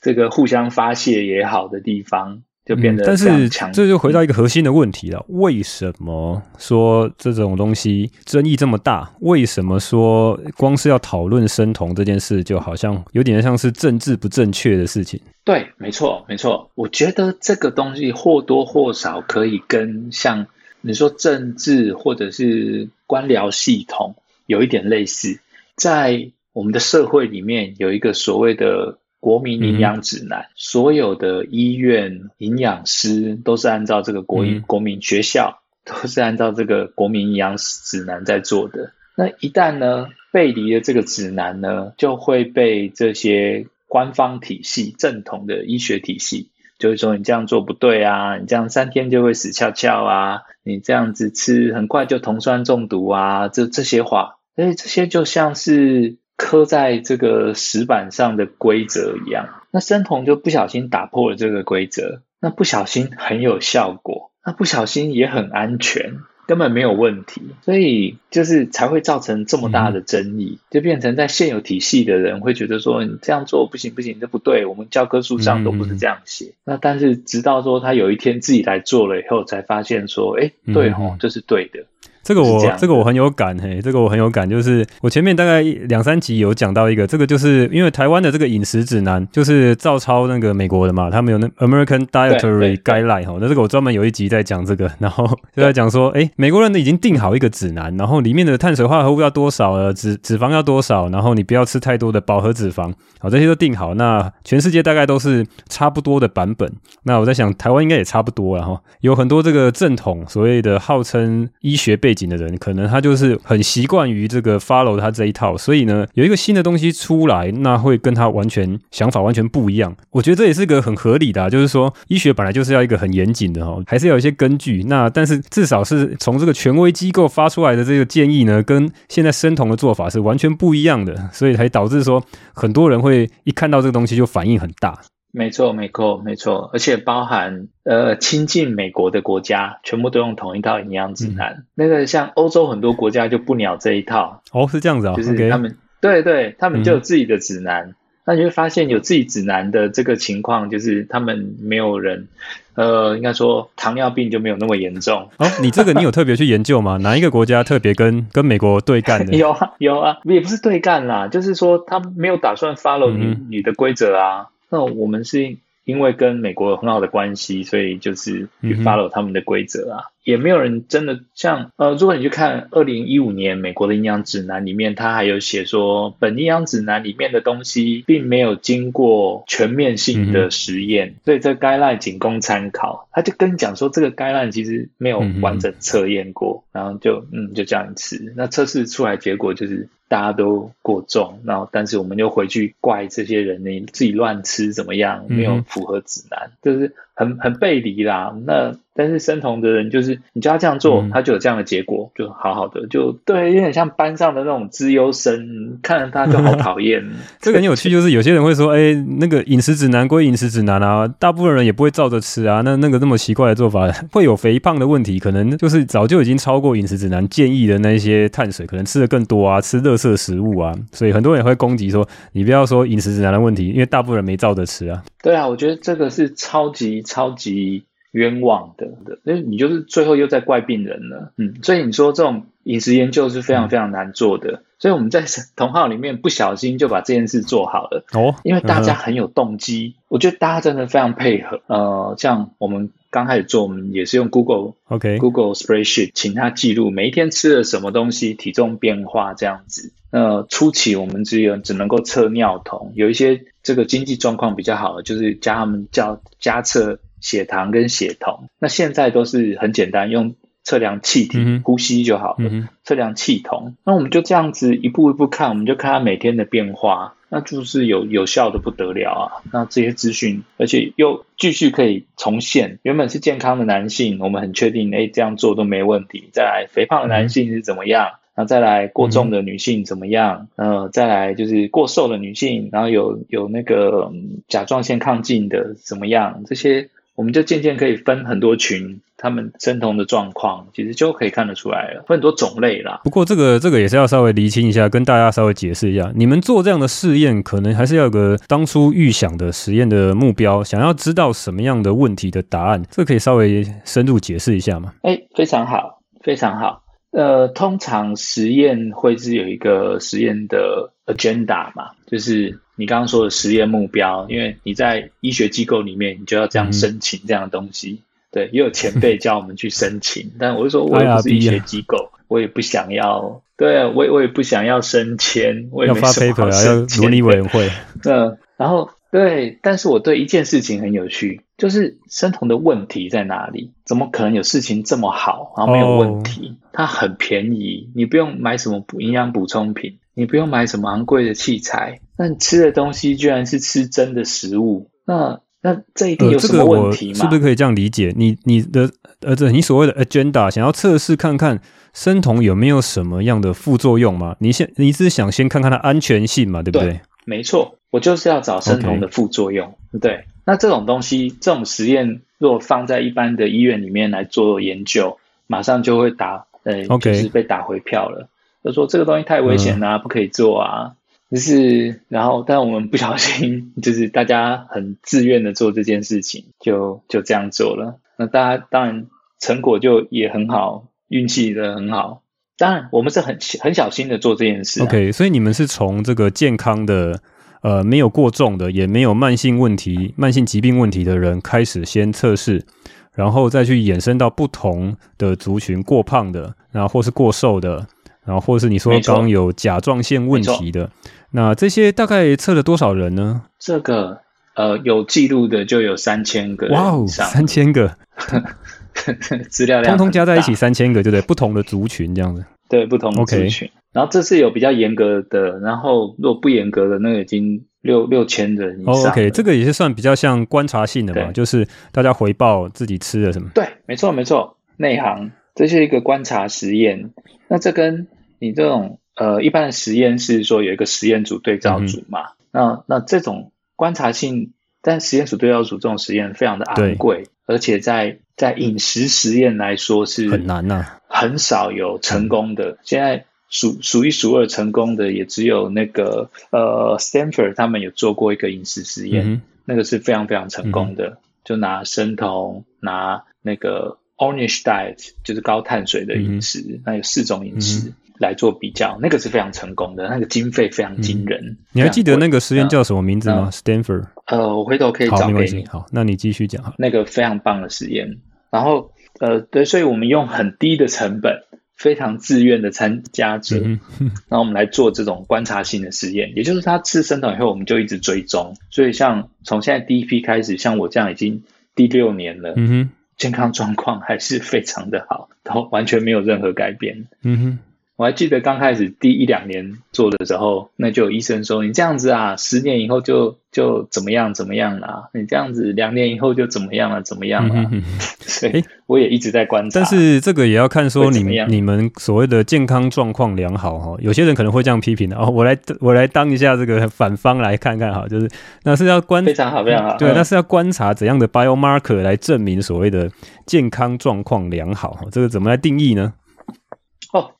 [0.00, 3.06] 这个互相发泄也好的地方，就变得、嗯。
[3.08, 9.10] 但是这就回到一个核心的问题了：为什么说这种东西争议这么大？
[9.18, 15.20] 为什么说光是要讨论生酮这件事，就好像有点像是政治不正确的事情？
[15.44, 16.70] 对，没错，没错。
[16.76, 20.46] 我觉得这个东西或多或少可以跟像
[20.82, 24.14] 你说政治或者是官僚系统
[24.46, 25.38] 有一点类似，
[25.74, 28.98] 在我们的社会里面有一个所谓的。
[29.18, 38.92] 国民营养指南，嗯、所有的医院营养师都是按照这个国营、嗯、国民学校都是按照这个国民营养指南在做的。
[39.16, 56.16] 那一旦呢背离了这个指南呢，就会被这些官方体系、正统的医学体系，就是说你这样做不对啊，你这样三天就会死翘翘啊，你这样子吃很快就酮酸中毒啊，这这些话，所以这些就像是。
[56.38, 76.52] 刻在这个石板上的规则一样，那生酮就不小心打破了这个规则，那不小心很有效果，那不小心也很安全，根本没有问题，所以就是才会造成这么大的争议，就变成在现有体系的人会觉得说，你这样做不行不行，这不对，我们教科书上都不是这样写。
[76.64, 81.86] 那但是直到说他有一天自己来做了以后，才发现说，哎，对哦，这是对的。
[82.26, 106.68] 这个我这，这个我很有感嘿，这个我很有感，就是我前面大概两三集有讲到一个，这个就是因为台湾的这个饮食指南就是照抄那个美国的嘛，他们有那 American Dietary Guideline 哈，那这个我专门有一集在讲这个， 然后就在讲说，哎，美国人已经定好一个指南，然后里面的碳水化合物要多少了，脂脂肪要多少，然后你不要吃太多的饱和脂肪，好，这些都定好，那全世界大概都是差不多的版本，
[107.04, 119.94] 那我在想台湾应该也差不多了哈，有很多这个正统所谓的号称医学背景的人，可能他就是很习惯于这个 follow 他这一套，所以呢，有一个新的东西出来，那会跟他完全想法完全不一样。
[120.10, 124.82] 我觉得这也是个很合理的啊，就是说医学本来就是要一个很严谨的哈，还是要有一些根据。
[124.88, 132.24] 那但是至少是从这个权威机构发出来的这个建议呢，跟现在生酮的做法是完全不一样的，所以才导致说
[132.54, 134.98] 很多人会一看到这个东西就反应很大。
[135.32, 141.56] 没错，没错，没错，而且包含呃亲近美国的国家，全部都用同一套营养指南。
[141.58, 144.42] 嗯、那个像欧洲很多国家就不鸟这一套。
[144.52, 147.88] 哦，是这样子啊，就是他们.对对，他们就有自己的指南。
[147.88, 152.28] 嗯、那你会发现有自己指南的这个情况，就是他们没有人，
[152.74, 155.28] 呃，应该说糖尿病就没有那么严重。
[155.36, 156.96] 哦，你这个你有特别去研究吗？
[156.98, 159.32] 哪一个国家特别跟跟美国对干的？
[159.36, 164.46] 有啊，有啊，也不是对干啦，就是说他没有打算 follow 你、嗯、你的规则啊。
[164.68, 170.04] 那我们是因为跟美国有很好的关系，所以就是去 follow 他们的规则啊。
[170.26, 183.08] 也没有人真的像呃，如果你去看二零一五年美国的营养指南里面，它还有写说，本营养指南里面的东西并没有经过全面性的实验，所以这 guideline 仅供参考。
[183.12, 188.34] 他就跟你讲说，这个 guideline 其实没有完整测验过，然后就嗯就这样吃。
[188.36, 198.32] 那测试出来结果就是大家都过重，然后但是我们又回去怪这些人，你自己乱吃怎么样，没有符合指南，就是很很背离啦。
[198.46, 207.04] 那但是生酮的人就是，你叫他这样做，嗯、他就有这样的结果，就好好的，就对，有点像班上的那种资优生，看着他就好讨厌。
[207.38, 225.02] 这个很有趣，就是有些人会说，哎、欸，那个饮食指南归饮食指南啊，大部分人也不会照着吃啊，那那个那么奇怪的做法， 会有肥胖的问题，可能就是早就已经超过饮食指南建议的那些碳水，可能吃的更多啊，吃垃圾食物啊，所以很多人也会攻击说，你不要说饮食指南的问题，因为大部分人没照着吃啊。
[225.26, 227.84] 对啊，我觉得这个是超级超级。
[228.12, 228.86] 冤枉的，
[229.24, 257.00] 因为你就是最后又在怪病人了，嗯，所以你说这种饮食研究是非常非常难做的，嗯、所以我们在同号里面不小心就把这件事做好了哦，因为大家很有动机，嗯、我觉得大家真的非常配合，呃，像我们刚开始做，我们也是用 Google OK Google Spreadsheet，请他记录每一天吃了什么东西，体重变化这样子，呃，初期我们只有只能够测尿酮，有一些这个经济状况比较好的，就是加他们叫加测。
[257.18, 262.68] 血糖跟血酮，那现在都是很简单，用测量气体、嗯、呼吸就好了。
[262.84, 269.42] 测量气酮，那我们就这样子一步一步看，我们就看他每天的变化，那就是有有效的不得了啊。
[269.50, 276.28] 那这些资讯，而且又继续可以重现，原本是健康的男性，我们很确定，哎，这样做都没问题。
[276.32, 278.10] 再来，肥胖的男性是怎么样？
[278.36, 280.48] 那、嗯、再来，过重的女性怎么样？
[280.56, 284.12] 嗯、呃，再来就是过瘦的女性，然后有有那个
[284.48, 286.42] 甲状腺亢进的怎么样？
[286.46, 286.88] 这些。
[287.16, 293.00] 我们就渐渐可以分很多群，他们生酮的状况，其实就可以看得出来了，分很多种类啦。
[293.04, 304.92] 不过这个这个也是要稍微厘清一下，跟大家稍微解释一下，你们做这样的试验，可能还是要有个当初预想的实验的目标，想要知道什么样的问题的答案，这可以稍微深入解释一下吗？
[305.00, 306.82] 哎，非常好，非常好。
[307.16, 318.02] 呃，通常实验会是有一个实验的 agenda 嘛，就是你刚刚说的实验目标，因为你在医学机构里面，你就要这样申请这样的东西。
[318.02, 327.70] 嗯、对，也有前辈教我们去申请，但我就说我也不是医学机构，我也不想要，对啊，我也我也不想要升迁，我也没什么好升迁，要发 paper 啊，要伦理委员会。
[328.04, 328.90] 嗯，然后。
[329.10, 333.72] 对，但是我对一件事情很有趣，就是生酮的问题在哪里？
[333.84, 336.56] 怎么可能有事情这么好，然后没有问题？Oh.
[336.72, 347.12] 它很便宜，你不用买什么补营养补充品，你不用买什么昂贵的器材，那你吃的东西居然是吃真的食物，那那这一定有什么问题吗？
[347.12, 348.12] 呃这个、是不是可以这样理解？
[348.16, 348.90] 你你的
[349.20, 351.60] 呃，这你所谓的 agenda 想要测试看看
[351.94, 354.36] 生酮有没有什么样的副作用吗？
[354.40, 356.88] 你先你是想先看看它安全性嘛，对不对？
[356.88, 357.76] 对没错。
[357.90, 359.98] 我就是要找生酮的副作用，Okay.
[360.00, 360.24] 对。
[360.44, 366.98] 那这种东西，这种实验，如果放在一般的医院里面来做研究，马上就会打，呃，Okay.
[366.98, 368.28] 就是被打回票了。
[368.62, 370.96] 就说这个东西太危险啦，嗯、不可以做啊。
[371.30, 377.98] 就是，然后，但我们不小心，就是大家很自愿的做这件事情，就就这样做了。
[378.16, 379.06] 那大家当然
[379.40, 382.22] 成果就也很好，运气的很好。
[382.58, 384.84] 当然，我们是很很小心的做这件事、啊。
[384.84, 387.20] OK，所以你们是从这个健康的。
[387.62, 392.64] 呃，没有过重的，也没有慢性问题、慢性疾病问题的人开始先测试，
[393.12, 397.84] 然后再去衍生到不同的族群，过胖的，然后或是过瘦的，
[398.24, 400.90] 然后或是你说刚有甲状腺问题的，
[401.32, 403.42] 那这些大概测了多少人呢？
[403.58, 404.20] 这个
[404.54, 407.96] 呃，有记录的就有三千个，哇哦，三千个，
[409.50, 411.22] 资料量通通加在一起三千个，对不对？
[411.22, 412.44] 不同的族群这样子。
[412.68, 418.94] 对，不同的族群.然后这是有比较严格的，然后如果不严格的，那个已经六六千人以上。
[418.94, 423.48] Oh, OK，这个也是算比较像观察性的嘛，就是大家回报自己吃了什么。
[423.54, 427.10] 对，没错没错，内行，这是一个观察实验。
[427.48, 432.32] 那这跟你这种呃一般的实验是说有一个实验组对照组嘛？
[432.52, 441.00] 嗯、那那这种观察性，但实验组对照组这种实验非常的昂贵，对而且在在饮食实验来说是很难呐、啊。
[441.08, 461.40] 很少有成功的，嗯、现在数数一数二成功的也只有那个呃，Stanford 他们有做过一个饮食实验，嗯、那个是非常非常成功的，嗯、就拿生酮，拿那个 Ornish diet，就是高碳水的饮食，嗯、那有四种饮食来做比较，那个是非常成功的，那个经费非常惊人。
[461.44, 464.06] 嗯、你还记得那个实验叫什么名字吗、嗯、？Stanford。
[464.26, 465.66] 呃，我回头可以找给你。
[465.66, 466.74] 好，那你继续讲。
[466.78, 468.18] 那个非常棒的实验，
[468.50, 468.92] 然后。
[469.18, 471.40] 呃，对，所以我们用很低的成本，
[471.74, 478.52] 非常自愿的参加者，然后我们来做这种观察性的实验，也就是他吃生酮以后，我们就一直追踪。
[478.68, 487.58] 所以像从现在第一批开始，像我这样已经第六年了，嗯哼，健康状况还是非常的好，然后完全没有任何改变，嗯哼。
[487.96, 495.02] 我还记得刚开始第一两年做的时候，那就有医生说：“你这样子啊，十年以后就就怎么样怎么样了、啊？
[495.14, 497.00] 你这样子两年以后就怎么样了？
[497.00, 499.80] 怎么样了、啊？”嗯、哼所以我也一直在观察。
[499.80, 505.30] 但是这个也要看说你你们所谓的健康状况良好哈，有些人可能会这样批评的哦。
[505.30, 508.28] 我来我来当一下这个反方来看看哈，就是
[508.64, 513.10] 那是要观非常好非常好，对，嗯、那是要观察怎样的 biomarker 来证明所谓的
[513.46, 516.12] 健康状况良好，这个怎么来定义呢？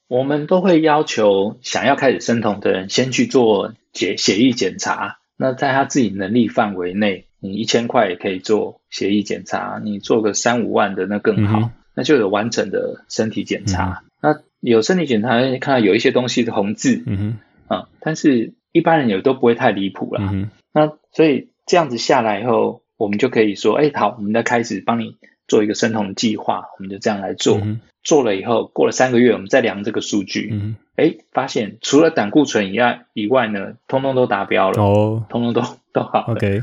[0.09, 5.19] 哦，我们都会要求想要开始生酮的人先去做血血液检查。
[5.37, 14.03] 那在他自己能力范围内，你一千块也可以做血液检查，你做个三五万的那更好，嗯、那就有完整的身体检查。
[14.03, 17.38] 嗯、那有身体检查，看到有一些东西的红字，嗯
[17.69, 20.27] 哼，啊，但是一般人也都不会太离谱啦。
[20.33, 25.16] 嗯、那所以这样子下来以后，我们就可以说，哎，好，我们再开始帮你
[25.48, 27.59] 做一个生酮计划，我们就这样来做。
[27.59, 35.61] 嗯做了以后，过了三个月，我们再量这个数据，嗯，哎，发现除了胆固醇以外以外呢，通通都达标了，哦，通通都
[35.92, 36.20] 都好。
[36.28, 36.62] OK，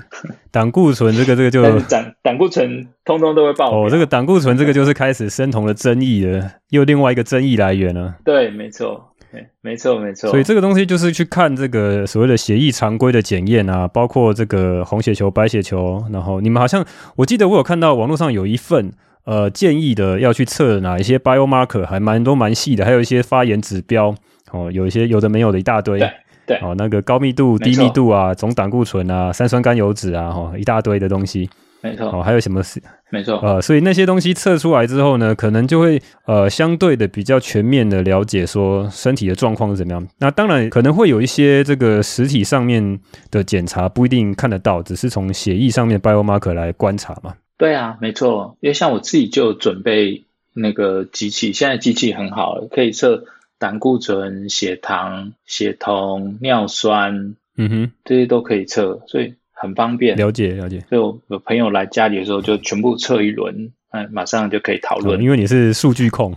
[0.51, 3.75] 胆固醇这个这个就 胆胆固醇通通都会爆。
[3.75, 8.15] 哦，这个胆固醇这个就是开始生酮的争议了，又另外一个争议来源了。
[8.23, 9.12] 对，没错，
[9.61, 10.29] 没错，没错。
[10.29, 16.85] 所以这个东西就是去看这个所谓的协议常规的检验啊，包括这个红血球、白血球，然后你们好像
[17.17, 18.91] 我记得我有看到网络上有一份。
[19.25, 24.13] 呃，建议的要去测哪一些 biomarker，还蛮多蛮细的，还有一些发炎指标
[24.51, 25.97] 哦，有一些有的没有的一大堆。
[25.97, 26.11] 对
[26.45, 31.49] 对，哦，那个高密度、低密度啊，总胆固醇啊，三酸甘油脂啊，哈，一大堆的东西。
[31.83, 32.07] 没错。
[32.07, 32.81] 哦，还有什么事？
[33.11, 33.37] 没错。
[33.39, 40.07] 呃，所以那些东西测出来之后呢，可能就会呃相对的比较全面的了解说身体的状况是怎么样。
[40.17, 47.35] 那当然可能会有一些这个实体上面的检查不一定看得到，只是从血液上面 biomarker 来观察嘛。
[47.57, 48.57] 对啊，没错。
[48.61, 53.25] 因为像我自己就准备那个机器，现在机器很好，可以测
[53.59, 59.33] 胆固醇、血糖、血酮、尿酸，嗯哼，这些都可以测，所以。
[59.63, 60.81] 很方便，了解了解。
[60.89, 65.21] 所以我有朋友来家里的时候，就全部测一轮，嗯，马上就可以讨论。
[65.21, 66.35] 因为你是数据控，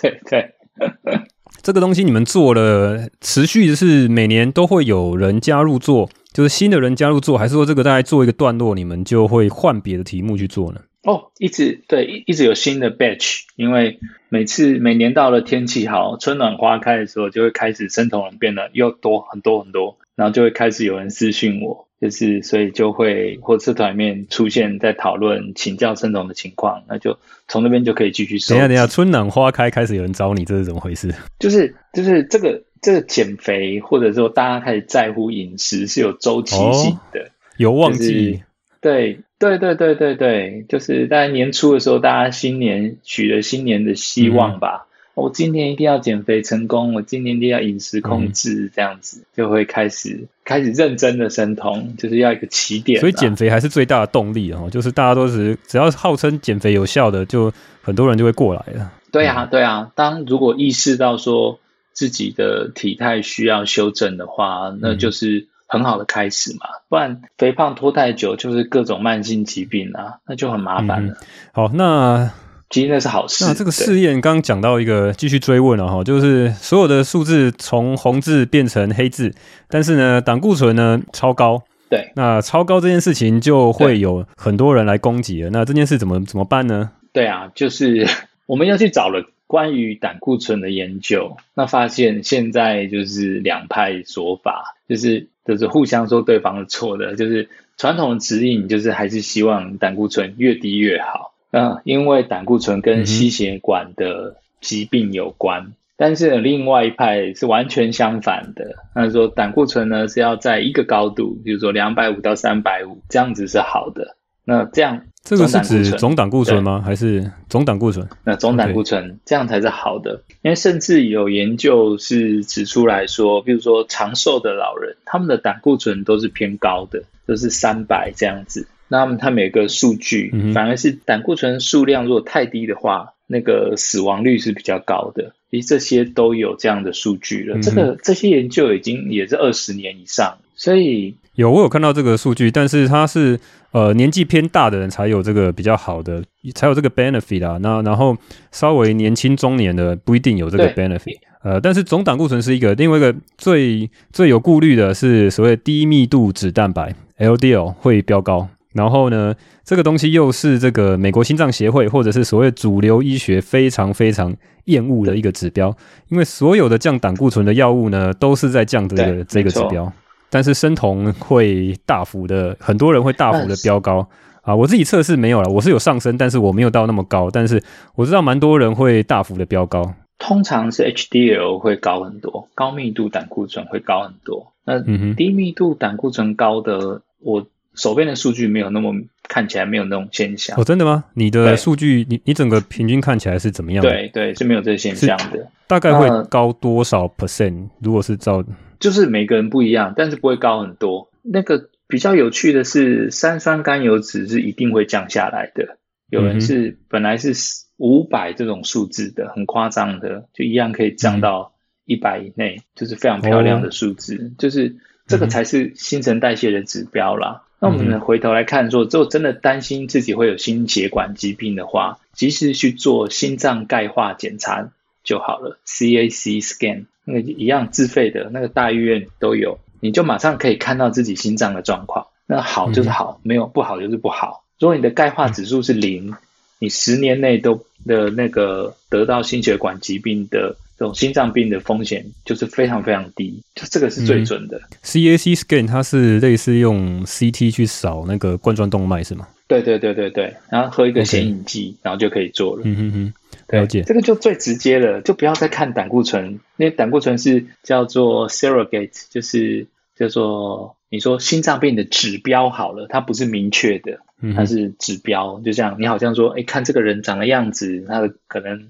[0.00, 0.54] 对 对。
[1.62, 10.80] 这个东西你们做了，持续是每年都会有人加入做，就是新的人加入做，还是说这个大概做一个段落，你们就会换别的题目去做呢？
[11.04, 21.88] 哦，一直对，一一直有新的 batch，因为每次每年到了天气好，春暖花开的时候，就会开始生酮人变得又多很多很多，然后就会开始有人私讯我。
[22.04, 28.54] 就是，所以就会或社团里面出现在讨论请教生总的情况，那就从那边就可以继续说。
[28.54, 31.14] 等一下，等一下，春暖花开开始有人找你，这是怎么回事？
[31.40, 38.42] 就是就是这个这个减肥，或者说大家开始在乎饮食是有周期性的，哦、有旺季、就是。
[38.82, 44.88] 对对对对对对，就是大概年初的时候，大家新年许了新年的希望吧。
[44.90, 52.98] 嗯我今年一定要减肥成功，我今年一定要饮食控制，这样子、嗯、就会开始开始认真的生酮，就是要一个起点。
[52.98, 58.92] 所以减肥还是最大的动力哦，就是大家都是只要号称减肥有效的，就很多人就会过来了。
[59.12, 59.92] 对啊，对啊。
[59.94, 61.60] 当如果意识到说
[61.92, 66.66] 自己的体态需要修正的话，那就是很好的开始嘛。
[66.66, 71.12] 嗯、不然肥胖拖太久，就是各种慢性疾病啊，那就很麻烦了。
[71.12, 71.16] 嗯、
[71.52, 72.32] 好，那。
[72.70, 73.44] 其实那是好事。
[73.44, 79.32] 那这个试验刚刚讲到一个，继续追问了哈，就是所有的数字从红字变成黑字，
[79.68, 81.62] 但是呢，胆固醇呢超高。
[81.88, 82.10] 对。
[82.16, 85.50] 那超高这件事情就会有很多人来攻击了。
[85.50, 86.90] 那这件事怎么怎么办呢？
[87.12, 88.08] 对啊，就是
[88.46, 101.33] 我们要去找了关于胆固醇的研究，那发现现在就是两派说法，就是就是互相说对方是错的，就是传统的指引就是还是希望胆固醇越低越好。
[101.54, 108.74] 嗯，因为胆固醇跟心血管的疾病有关，嗯、但是另外一派是完全相反的。
[108.92, 114.16] 他说胆固醇呢是要在一个高度，比如说两百五到三百五这样子是好的。
[114.46, 116.82] 那这样这个是指总胆固醇吗？
[116.84, 118.06] 还是总胆固醇？
[118.24, 128.66] 那总胆固醇.这样才是好的，因为甚至有研究是指出来说，比如说长寿的老人，他们的胆固醇都是偏高的，都、就是三百这样子。
[128.88, 135.32] 那么它每个数据，反而是胆固醇数量如果太低的话，那个死亡率是比较高的。
[135.50, 137.58] 其实这些都有这样的数据了。
[137.60, 143.38] 这个这些研究已经也是二十年以上，所以有我有看到这个数据，但是它是
[143.70, 146.22] 呃年纪偏大的人才有这个比较好的，
[146.54, 147.58] 才有这个 benefit 啊。
[147.62, 148.16] 那然后
[148.50, 151.18] 稍微年轻中年的不一定有这个 benefit。
[151.44, 158.48] 呃，但是总胆固醇是一个另外一个最最有顾虑的是所谓低密度脂蛋白 LDL 会飙高。
[158.74, 159.32] 然后呢，
[159.64, 164.34] 这个东西又是这个美国心脏协会或者是所谓主流医学非常非常
[164.64, 165.74] 厌恶的一个指标，
[166.08, 169.90] 因为所有的降胆固醇的药物呢，都是在降这个这个指标，
[170.28, 174.08] 但是生酮会大幅的，很多人会大幅的飙高
[174.42, 174.52] 啊。
[174.52, 177.62] 我自己测试没有了，我是有上升，但是我没有到那么高，但是
[177.94, 179.94] 我知道蛮多人会大幅的飙高。
[180.18, 184.52] 通常是 HDL 会高很多，高密度胆固醇会高很多。
[184.64, 184.80] 那
[185.14, 187.46] 低密度胆固醇高的我。
[187.74, 188.94] 手边的数据没有那么
[189.28, 191.04] 看起来没有那种现象哦，真的吗？
[191.14, 193.90] 你的数据，你你整个平均看起来是怎么样的？
[193.90, 195.50] 对对，是没有这个现象的。
[195.66, 197.68] 大概会高多少 percent？
[197.80, 198.44] 如果是照，
[198.78, 201.10] 就是每个人不一样，但是不会高很多。
[201.22, 205.78] 那个比较有趣的是，三酸甘油酯是一定会降下来的。
[206.10, 207.32] 有人是本来是
[207.78, 211.54] 五百这种数字的，很夸张的，就一样可以降到
[211.86, 214.32] 一百以内，就是非常漂亮的数字。
[214.38, 217.43] 就是这个才是新陈代谢的指标啦。
[217.64, 224.68] 那我们回头来看说，如果真的担心自己会有心血管疾病的话，及时去做心脏钙化检查
[225.02, 225.58] 就好了。
[225.66, 232.08] CAC scan 那个一样自费的，那个大医院都有，你就马上可以看到自己心脏的状况。
[232.26, 234.44] 那好就是好，没有不好就是不好。
[234.60, 236.14] 如果你的钙化指数是零，
[236.58, 240.56] 你十年内都的那个得到心血管疾病的。
[240.76, 244.58] 这种心脏病的风险就是非常非常低，就这个是最准的。
[244.58, 249.28] 嗯、CAC scan 它是类似用 CT 去扫那个冠状动脉是吗？
[249.46, 252.62] 对对对对对，然后喝一个显影剂.然后就可以做了。
[252.64, 253.82] 嗯哼哼，了解。
[253.82, 264.00] 这个就最直接了，就不要再看胆固醇，因为胆固醇是叫做 surrogate，就是叫做你说心脏病的指标好了，它不是明确的，
[264.34, 268.68] 它是指标，就像你好像说，哎，看这个人长的样子，他的可能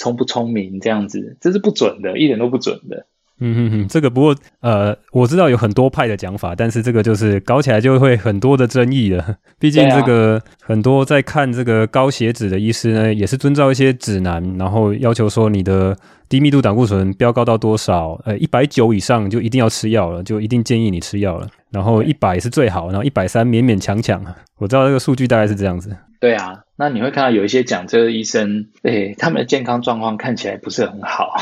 [0.00, 3.06] 聪不聪明这样子，这是不准的，一点都不准的。
[3.42, 9.36] 嗯哼哼，这个不过呃，我知道有很多派的讲法，但是这个就是搞起来就会很多的争议了。
[9.58, 15.96] 毕竟这个很多在看这个高血脂的医师呢，也是遵照一些指南，然后要求说你的
[16.28, 21.48] 低密度胆固醇飙高到多少，呃，一百九以上就一定要吃药了，就一定建议你吃药了。
[21.70, 24.22] 然后一百是最好，然后一百三勉勉强强。
[24.58, 25.96] 我知道这个数据大概是这样子。
[26.20, 31.34] 对啊，那你会看到有一些讲这个医生，对他们的健康状况看起来不是很好。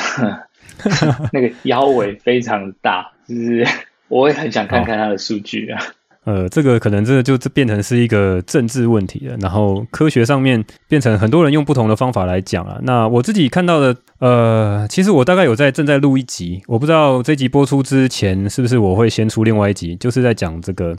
[1.33, 3.67] 那个腰围非常大，就是
[4.09, 5.81] 我也很想看看他的数据啊。
[6.25, 12.79] 呃，这个可能这个就变成是一个政治问题了，然后科学上面变成很多人用不同的方法来讲了。
[12.83, 20.95] 那我自己看到的，呃，其实我大概有在正在录一集，我不知道这集播出之前是不是我会先出另外一集，就是在讲这个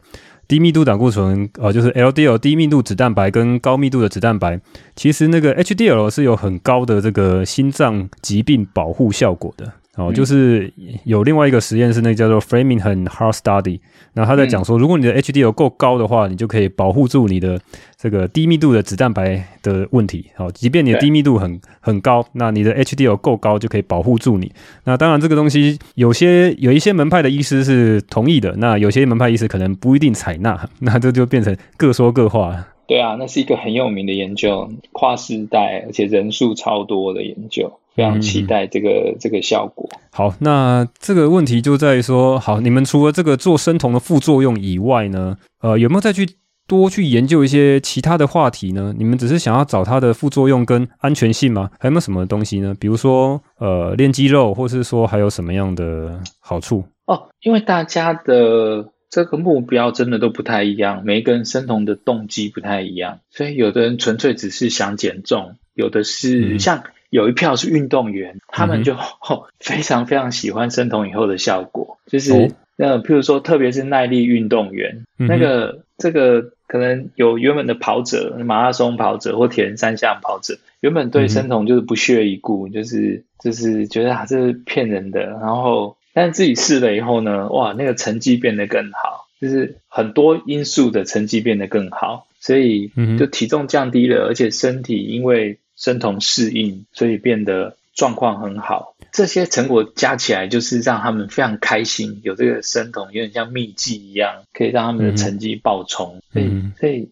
[0.50, 4.60] 低密度胆固醇，呃，就是 LDL 低密度脂蛋白跟高密度的脂蛋白，
[4.96, 9.72] 其实那个 HDL 是有很高的这个心脏疾病保护效果的。
[9.96, 10.72] 哦，就是
[11.04, 13.80] 有另外一个实验是那个叫做 Framingham Heart Study，
[14.14, 17.60] 那他在讲说，如果你的 HDL 够高的话，你就可以保护住你的
[18.02, 20.28] 这个低密度的脂蛋白的问题。
[20.36, 24.52] 好，即便你的低密度很很高，那你的 HDL 够高就可以保护住你。
[24.86, 32.66] 那当然，这个东西有些有一些门派的医师是同意的，那有些门派医师可能不一定采纳， 那这就变成各说各话。
[32.88, 37.80] 对啊，那是一个很有名的研究，跨世代而且人数超多的研究。
[37.96, 39.90] 非常期待这个、嗯、这个效果。
[40.12, 46.26] 好，那这个问题就在于说，好，你们除了这个做生酮的副作用以外呢，呃，有没有再去
[46.70, 48.94] 多去研究一些其他的话题呢？
[48.96, 51.72] 你们只是想要找它的副作用跟安全性吗？
[51.80, 52.76] 还有没有什么东西呢？
[52.80, 56.86] 比如说，呃，练肌肉，或是说还有什么样的好处？
[57.08, 66.78] 哦，因为大家的这个目标真的都不太一样，每一个人生酮的动机不太一样，所以有的人纯粹只是想减重，有的是像。
[66.78, 98.96] 嗯有一票是运动员，他们就、哦、非常非常喜欢生酮以后的效果，就是、哦、呃，譬如说，特别是耐力运动员，嗯、那个这个可能有原本的跑者、马拉松跑者或铁人三项跑者，原本对生酮就是不屑一顾，嗯、就是就是觉得啊这是骗人的，然后但是自己试了以后呢，哇，那个成绩变得更好，就是很多因素的成绩变得更好，所以就体重降低了，而且身体因为生酮适应，所以变得状况很好。
[99.12, 102.22] 这些成果加起来，就是让他们非常开心。
[102.24, 106.22] 有这个生酮，有点像秘技一样，可以让他们的成绩爆冲。
[106.34, 107.10] 嗯、所以，所以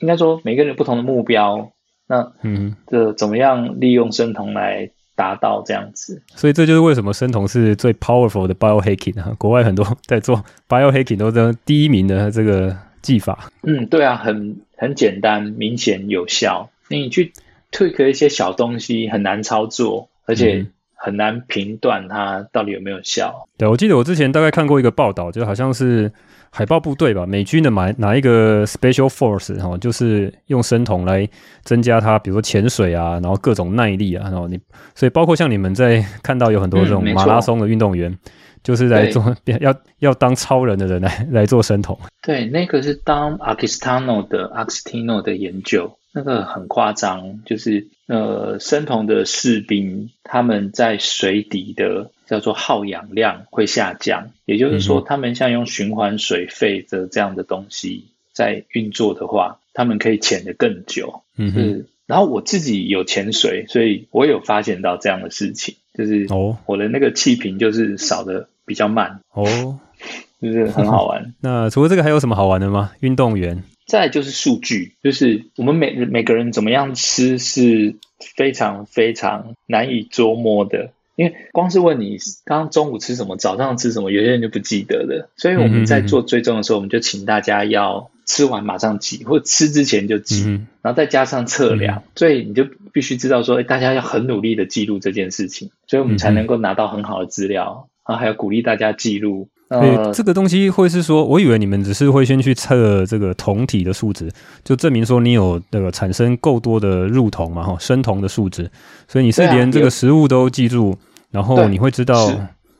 [0.00, 1.70] 应该说，每个人有不同的目标。
[2.06, 6.22] 那嗯，这怎么样利用生酮来达到这样子？
[6.34, 9.34] 所以这就是为什么生酮是最 powerful 的 biohacking 啊！
[9.38, 13.50] 国外很多在做 biohacking 都是第一名的这个技法。
[13.62, 16.70] 嗯，对啊，很很简单、明显、有效。
[16.88, 17.32] 你去。
[17.72, 20.66] tweak 一些小东西很难操作，而且
[21.02, 23.48] 很难评断它到底有没有效。
[23.56, 26.12] 对，我记得我之前大概看过一个报道，就好像是
[26.50, 31.26] 海豹部队吧，美军的哪哪一个 Special Force 哈，就是用生酮来
[31.62, 34.60] 增加它，比如说潜水啊，然后各种耐力啊，然后你
[34.94, 38.18] 所以包括像你们在看到有很多这种马拉松的运动员，嗯、
[38.62, 41.98] 就是来做 要要当超人的人来来做生酮。
[42.20, 45.96] 对，那个是当 Akistano 的 Agostino 的研究。
[46.12, 61.22] 那个很夸张，就是呃，生酮的士兵他们在水底的叫做耗氧量会下降，也就是说，他们像用循环水肺的这样的东西在运作的话，他们可以潜得更久。
[61.36, 61.84] 嗯哼。
[62.06, 69.78] 然后我自己有潜水，所以我有发现到这样的事情，就是哦，我的那个气瓶就是少的比较慢哦，
[70.42, 71.32] 就是很好玩。
[71.40, 72.90] 那除了这个还有什么好玩的吗？
[72.98, 73.62] 运动员？
[73.90, 77.96] 再来就是数据，就是我们每每个人怎么样吃是
[78.36, 85.28] 非常非常难以捉摸的，因为光是问你刚刚中午吃什么，早上吃什么，有些人就不记得了。
[85.36, 90.44] 所以我们在做追踪的时候，我们就请大家要吃完马上记，或吃之前就记，
[90.82, 99.48] 然后再加上测量，所以你就必须知道说，大家要很努力的记录这件事情，所以我们才能够拿到很好的资料，然后还要鼓励大家记录。
[99.70, 104.28] 所以这个东西会是说，我以为你们只是会先去测这个酮体的数值，
[104.64, 108.68] 就证明说你有那个产生够多的入酮嘛，哈，生酮的数值。
[109.06, 110.98] 所以你是连这个食物都记住，
[111.30, 112.28] 然后你会知道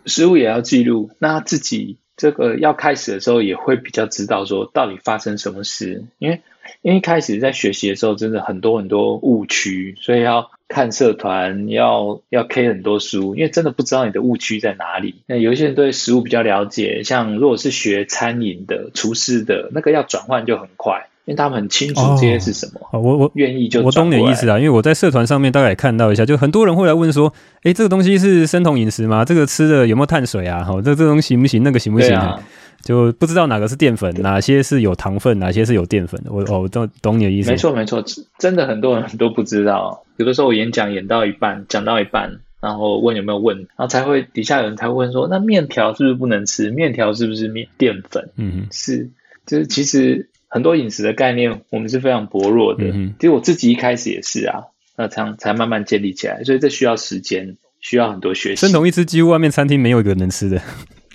[0.04, 1.10] 食物也要记录。
[1.20, 6.42] 那自己这个要开始的时候，也会比较知道说到底发生什么事，因为
[6.82, 15.16] 因为一开始在学习的时候，真的很多很多误区，所以要看社团，要要 K 很多书，因为真的不知道你的误区在哪里。
[15.26, 21.06] 那有一些人对食物比较了解，像如果是学餐饮的厨师的，那个要转换就很快。
[21.26, 24.58] 因为他们很清楚这些是什么，哦、我我愿意就我懂你的意思啊。
[24.58, 29.24] 因为我在社团上面大概也看到一下，就很多人会来问说：“哎，这个东西是生酮饮食吗？
[29.24, 30.64] 这个吃的有没有碳水啊？
[30.64, 31.62] 好，这这东西行不行？
[31.62, 32.40] 那个行不行？”啊、
[32.82, 36.32] 就不知道哪个是淀粉，哪些是有糖分，哪些是有淀粉的。
[36.32, 37.50] 我哦，我懂懂你的意思。
[37.50, 38.04] 没错没错，
[38.38, 40.04] 真的很多人都不知道。
[40.16, 46.70] 有的时候我演讲演到一半，讲到一半，然后问有没有问，然后才会底下有人才会问说：“那面条是不是不能吃？
[46.70, 49.10] 面条是不是面淀粉？”嗯哼，是，
[49.46, 50.28] 就是其实。
[50.52, 52.82] 很多饮食的概念，我们是非常薄弱的。
[52.86, 54.64] 嗯，其实我自己一开始也是啊，
[54.96, 58.66] 那才才慢慢建立起来，所以这需要时间，需要很多学习。
[58.66, 60.60] 生酮一吃，几乎外面餐厅没有一个能吃的，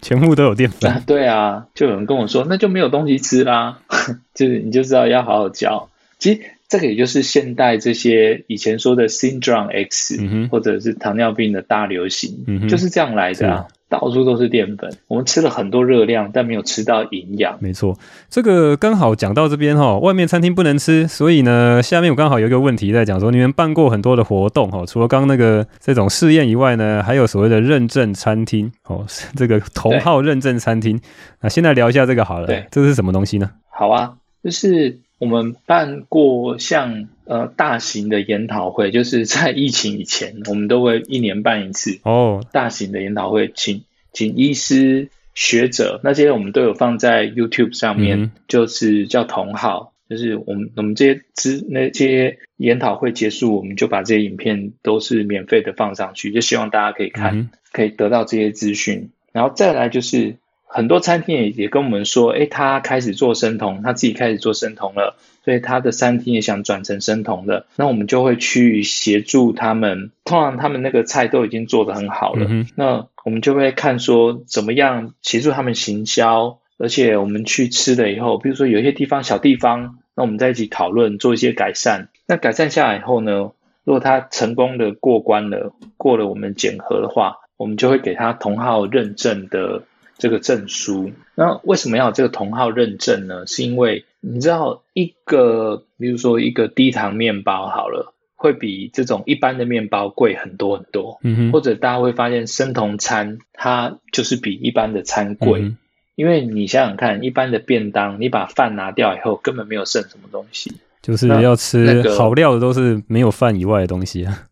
[0.06, 0.92] 全部都有淀粉。
[0.92, 1.02] 啊。
[1.08, 3.80] 对啊，就有人跟我说，那就没有东西吃啦。
[4.36, 5.90] 就是你就知道要好好教。
[6.20, 13.68] 其实这个也就是现代这些以前说的 Syndrome X，嗯、或者是糖尿病的大流行，嗯、就是这样来的啊。
[14.00, 17.58] 到处都是淀粉，我们吃了很多热量，但没有吃到营养。
[17.60, 17.98] 没错，
[18.30, 31.00] 这个刚好讲到这边哈，外面餐厅不能吃，所以呢，下面我刚好有一个问题在讲说，你们办过很多的活动哈，除了刚刚那个这种试验以外呢，还有所谓的认证餐厅哦， 这个头号认证餐厅。
[31.42, 33.50] 那现在聊一下这个好了，对，这是什么东西呢？
[33.70, 60.36] 好啊，就是我们办过像呃大型的研讨会， 就是在疫情以前，我们都会一年办一次哦，大型的研讨会，请请医师学者那些我们都有放在 YouTube 上面，嗯、就是叫同号，就是我们我们这些资那些研讨会结束，我们就把这些影片都是免费的放上去，就希望大家可以看，嗯、可以得到这些资讯，然后再来就是。
[60.68, 67.66] 很多餐厅也也跟我们说，哎，他开始做生酮，他自己开始做生酮了，所以他的餐厅也想转成生酮的。
[67.78, 82.10] 那我们就会去协助他们，通常他们那个菜都已经做得很好了，嗯、那我们就会看说怎么样协助他们行销，而且我们去吃了以后，比如说有一些地方小地方，那我们在一起讨论做一些改善。
[82.28, 83.52] 那改善下来以后呢，
[83.86, 89.84] 如果他成功的过关了，过了我们检核的话，我们就会给他同号认证的。
[90.18, 93.46] 这个证书，那为什么要有这个同号认证呢？
[93.48, 101.20] 是因为你知道，一个比如说一个低糖面包好了，会比这种一般的面包贵很多很多。
[101.22, 101.52] 嗯哼。
[101.52, 105.78] 或者大家会发现，生酮餐它就是比一般的餐贵，嗯，
[106.16, 114.48] 因为你想想看，一般的便当，你把饭拿掉以后，根本没有剩什么东西，就是要吃好料的，都是没有饭以外的东西啊。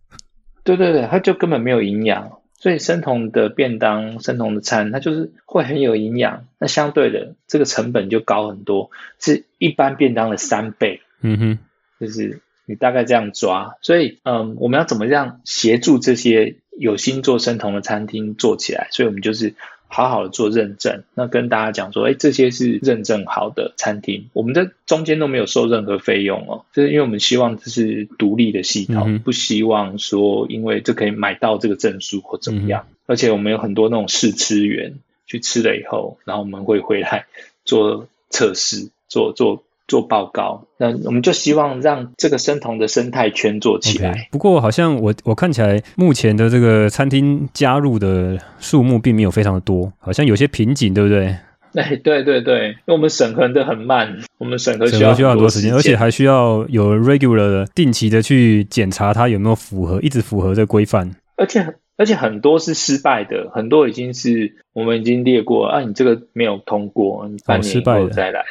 [0.65, 2.29] 对对对，它就根本没有营养。
[2.63, 6.47] 所以生酮的便当、生酮的餐，它就是会很有营养。
[6.59, 8.89] 那相对的，这个成本就高很多，
[9.19, 11.01] 是一般便当的三倍。
[11.19, 11.59] 嗯哼，
[11.99, 13.75] 就是你大概这样抓。
[13.81, 18.87] 所以，嗯，我们要怎么样协助这些有心做生酮的餐厅做起来？
[18.91, 19.55] 所以我们就是。
[19.93, 34.95] 好好的做认证，那跟大家讲说，哎，这些是认证好的餐厅，我们在中间都没有收任何费用哦，就是因为我们希望这是独立的系统，嗯、不希望说因为这可以买到这个证书或怎么样，嗯、而且我们有很多那种试吃员
[35.27, 37.27] 去吃了以后，然后我们会回来
[37.63, 39.63] 做测试，做做。
[39.87, 44.13] 做报告，那我们就希望让这个生酮的生态圈做起来。
[44.13, 51.35] Okay, 不过好像我我看起来，目前的这个餐厅加入的数目并没有非常的多，好像有些瓶颈，对不对？
[51.75, 61.09] 哎，对对对，因为我们审核的很慢， 我们审核需要，需要很多时间，而且还需要有 regular 的定期的去检查它有没有符合，一直符合这个规范。
[61.35, 61.65] 而且
[61.97, 68.39] 而且很多是失败的，很多已经是我们已经列过啊，你这个没有通过，你半年以后再来。
[68.39, 68.43] 哦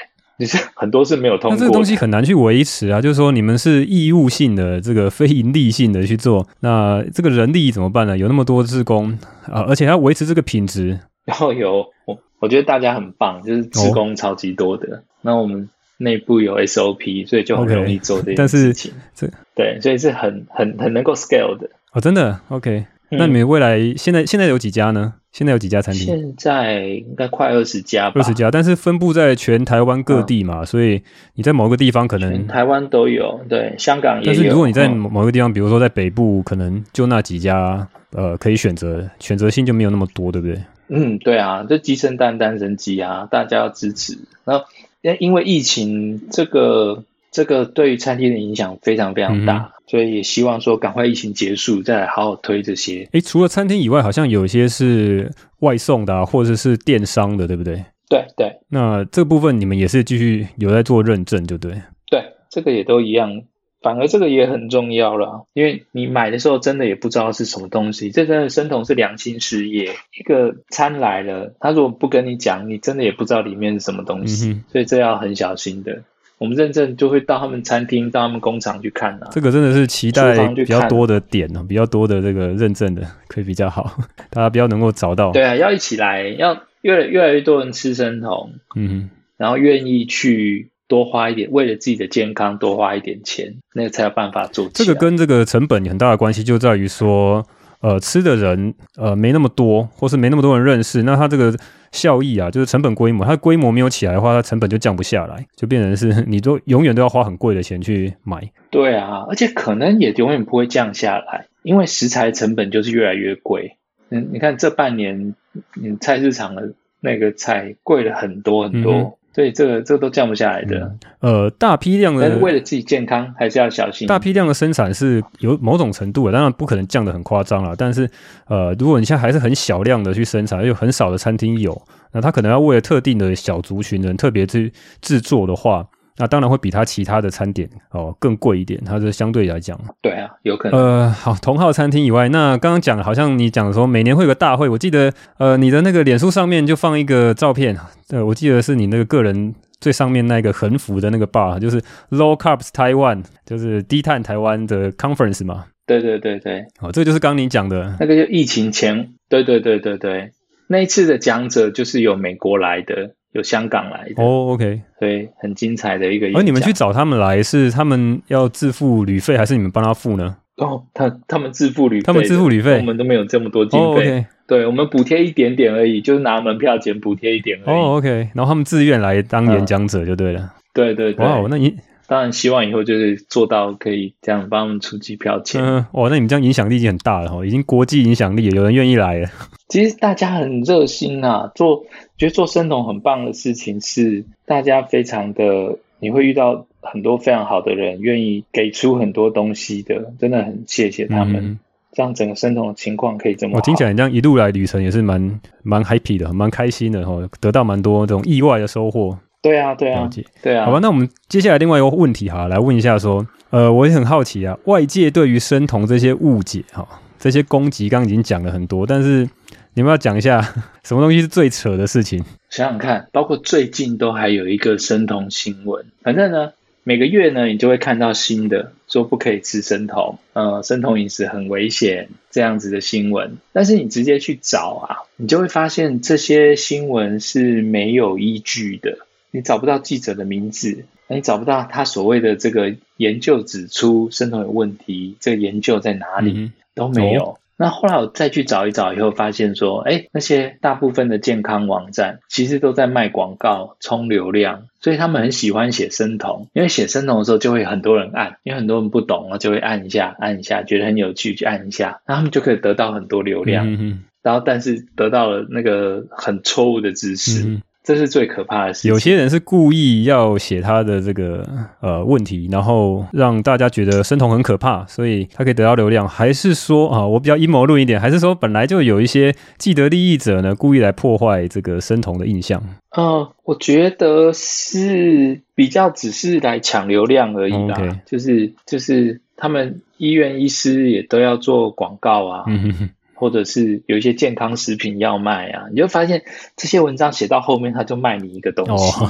[0.45, 3.01] 其实很多是没有通过，那这个东西很难去维持啊。
[3.01, 8.19] 就是说，你们是义务性的，这个非盈利性的去做，那这个人力怎么办呢？
[8.19, 9.17] 有那么多职工
[9.47, 10.99] 啊，而且要维持这个品质。
[11.25, 14.97] 然后有我，我觉得大家很棒，就是职工超级多的。
[14.97, 15.69] 哦、那我们
[15.99, 18.91] 内部有 SOP，所以就很容易做这件事情。
[18.91, 21.71] Okay, 这对，所以是很很很能够 scale 的。
[21.93, 22.87] 哦，真的？OK。
[23.19, 25.15] 那你们未来现在现在有几家呢？
[25.33, 26.07] 现在有几家餐厅？
[26.07, 28.21] 现在应该快二十家吧。
[28.21, 31.01] 二十家，但是分布在全台湾各地嘛，嗯，所以
[31.35, 34.27] 你在某个地方可能台湾都有，对，香港也有。
[34.27, 40.59] 但是如果你在某个地方，嗯，比如说在北部，可能就那几家，呃，可以选择，选择性就没有那么多，对不对？
[40.89, 44.19] 嗯，对啊，这鸡生蛋，蛋生鸡啊，大家要支持。
[44.45, 44.67] 然后，
[45.01, 47.05] 因因为疫情这个。
[47.35, 53.07] 这个对于餐厅的影响非常非常大，嗯，所以也希望说赶快疫情结束，再来好好推这些。
[53.13, 57.85] 诶，除了餐厅以外，好像有一些是外送的，啊，或者是电商的，对不对？
[58.09, 58.57] 对对。
[58.71, 61.75] 那这个部分你们也是继续有在做认证，对不对。
[62.11, 63.43] 对，这个也都一样。
[63.83, 68.11] 反而这个也很重要了，因为你买的时候真的也不知道是什么东西。
[68.11, 76.03] 这真的生酮是良心事业，一个餐来了，他如果不跟你讲，你真的也不知道里面是什么东西，嗯、所以这要很小心的。
[76.43, 79.29] 我们认证就会到他们餐厅、到他们工厂去看啊。
[79.31, 83.97] 这个真的是期待比较多的点哦，比较多的这个认证的可以比较好，
[84.31, 85.31] 大家比较能够找到。
[85.31, 90.69] 对啊，要一起来，要越来越来越多人吃生酮，嗯，然后愿意去。
[90.89, 94.69] 多花一点，为了自己的健康多花一点钱，那个才有办法做。
[94.75, 97.47] 这个跟这个成本有很大的关系，就在于说，
[97.83, 101.53] 呃，吃的人呃没那么多，或是没那么多人认识，那它这个
[101.91, 108.51] 效益啊，就是成本规模，它的规模没有起来的话，它成本就降不下来，就变成是你都永远都要花很贵的钱去买。
[108.71, 113.77] 对啊，而且可能也永远不会降下来，因为食材成本就是越来越贵。
[114.11, 115.35] 嗯，你看这半年，
[115.83, 118.95] 嗯菜市场的那个菜贵了很多很多。
[118.95, 120.95] 嗯所以这个这个都降不下来的。
[121.21, 124.07] 呃，大批量的，但是为了自己健康，还是要小心。
[124.07, 127.75] 大批量的生产是有某种程度的，当然不可能降得很夸张了。
[127.77, 128.09] 但是，
[128.47, 131.81] 呃，如果你现在还是很小量的去生产，又很少的餐厅有，
[132.13, 135.87] 那他可能要为了特定的小族群人特别去制作的话。
[136.19, 139.79] 那当然会比它其他的餐点哦更贵一点，它是相对来讲。
[140.01, 140.79] 对啊，有可能。
[140.79, 147.77] 呃，好，同号餐厅以外，那刚刚讲好像你讲说每年会有个大会，我记得呃你的那个脸书上面就放一个照片，
[148.11, 155.67] 呃，我记得是你那个个人最上面那个横幅的那个 bar，就是 Low Carbs Taiwan，就是低碳台湾的 conference 嘛。
[155.87, 156.61] 对对对对。
[156.81, 160.33] 哦，这个就是刚你讲的那个就疫情前，对对对对对，
[160.69, 163.15] 那一次的讲者就是有美国来的。
[163.33, 166.27] 有香港来的哦，OK，对很精彩的一个。
[166.35, 170.37] 而你们去找他们来，是他们要自付旅费，还是你们帮他付呢？
[170.57, 173.87] 哦，他他们自付旅费，他们自付旅费，我们都没有这么多经费。
[173.87, 174.25] Oh, okay.
[174.47, 177.77] 对，我们补贴一点点而已，就是拿门票钱补贴一点而已。
[177.77, 180.41] 哦，OK，然后他们自愿来当演讲者就对了。
[180.41, 181.25] 嗯、对对对。
[181.25, 181.75] 哇那你。
[182.13, 185.63] 当然，希望以后就是做到可以这样帮我们出机票钱。
[185.65, 189.31] 嗯，哇，那你们这样影响力已经很大了哈，已经国际影响力，有人愿意来了。
[189.71, 191.87] 其实大家很热心啊，做
[192.19, 201.37] 觉得做生酮很棒的事情是大家非常的，你会遇到很多非常好的人，愿意给出很多东西的，真的很谢谢他们。
[201.43, 201.59] 嗯、
[201.93, 203.57] 这样整个生酮的情况可以这么好。
[203.57, 209.17] 我听起来你这样一路来旅程也是蛮蛮 happy 的，蛮开心的哈，得到蛮多这种意外的收获。
[209.43, 210.09] 对啊，对啊，
[210.41, 210.65] 对啊。
[210.67, 216.87] 好吧，那我们接下来另外一个问题哈，来问一下说，呃，我也很好奇啊，外界对于生酮这些误解哈，
[217.19, 219.29] 这些攻击，刚刚已经讲了很多，但是
[219.75, 220.41] 你们要讲一下
[220.85, 222.25] 什么东西是最扯的事情？
[222.51, 226.53] 想想看，包括最近都还有一个生酮新闻，反正呢，
[226.85, 238.99] 每个月呢，你就会看到新的说不可以吃生酮，呃，生酮饮食很危险这样子的新闻，但是你直接去找啊，你就会发现这些新闻是没有依据的。
[239.33, 247.39] 你找不到记者的名字，你找不到他所谓的这个研究指出生酮有问题，这个研究在哪里、嗯、都没有。
[247.57, 263.73] 那后来我再去找一找以后，发现说，哎，那些大部分的健康网站其实都在卖广告、充流量，所以他们很喜欢写生酮，因为写生酮的时候就会很多人按，因为很多人不懂了就会按一下、按一下，觉得很有趣就按一下，那他们就可以得到很多流量。
[263.73, 267.45] 嗯嗯，然后但是得到了那个很错误的知识。
[267.45, 268.91] 嗯这是最可怕的事情。
[268.91, 271.45] 有些人是故意要写他的这个
[271.81, 276.09] 呃问题，然后让大家觉得生酮很可怕，所以他可以得到流量。
[276.09, 282.63] 还是说啊，我比较阴谋论一点，还是说本来就有一些既得利益者呢，故意来破坏这个生酮的印象？
[282.91, 287.75] 呃，我觉得是比较只是来抢流量而已啦。
[287.77, 287.99] Okay.
[288.07, 292.45] 就是就是他们医院医师也都要做广告啊。
[292.47, 292.91] 嗯哼哼
[293.23, 296.25] 或者是有一些健康食品要卖啊，你就发现
[296.57, 299.05] 这些文章写到后面，他就卖你一个东西。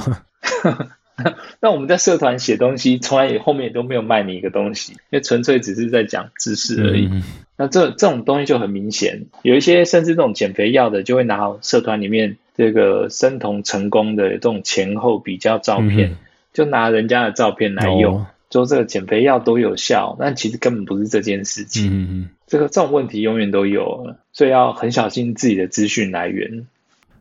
[0.63, 0.87] 哦、
[1.59, 7.09] 那我们在社团写东西，从来也后面也都没有卖你一个东西，因为纯粹只是在讲知识而已。
[7.11, 7.23] 嗯、
[7.57, 16.17] 那这这种东西就很明显，有一些甚至这种减肥药的，就会拿社团里面这个生酮成功的这种前后比较照片，嗯、
[16.53, 18.17] 就拿人家的照片来用。
[18.17, 21.87] 哦说这个减肥药都有效，但其实根本不是这件事情。
[21.87, 26.67] 嗯嗯，这个这种问题永远都有，所以要很小心自己的资讯来源。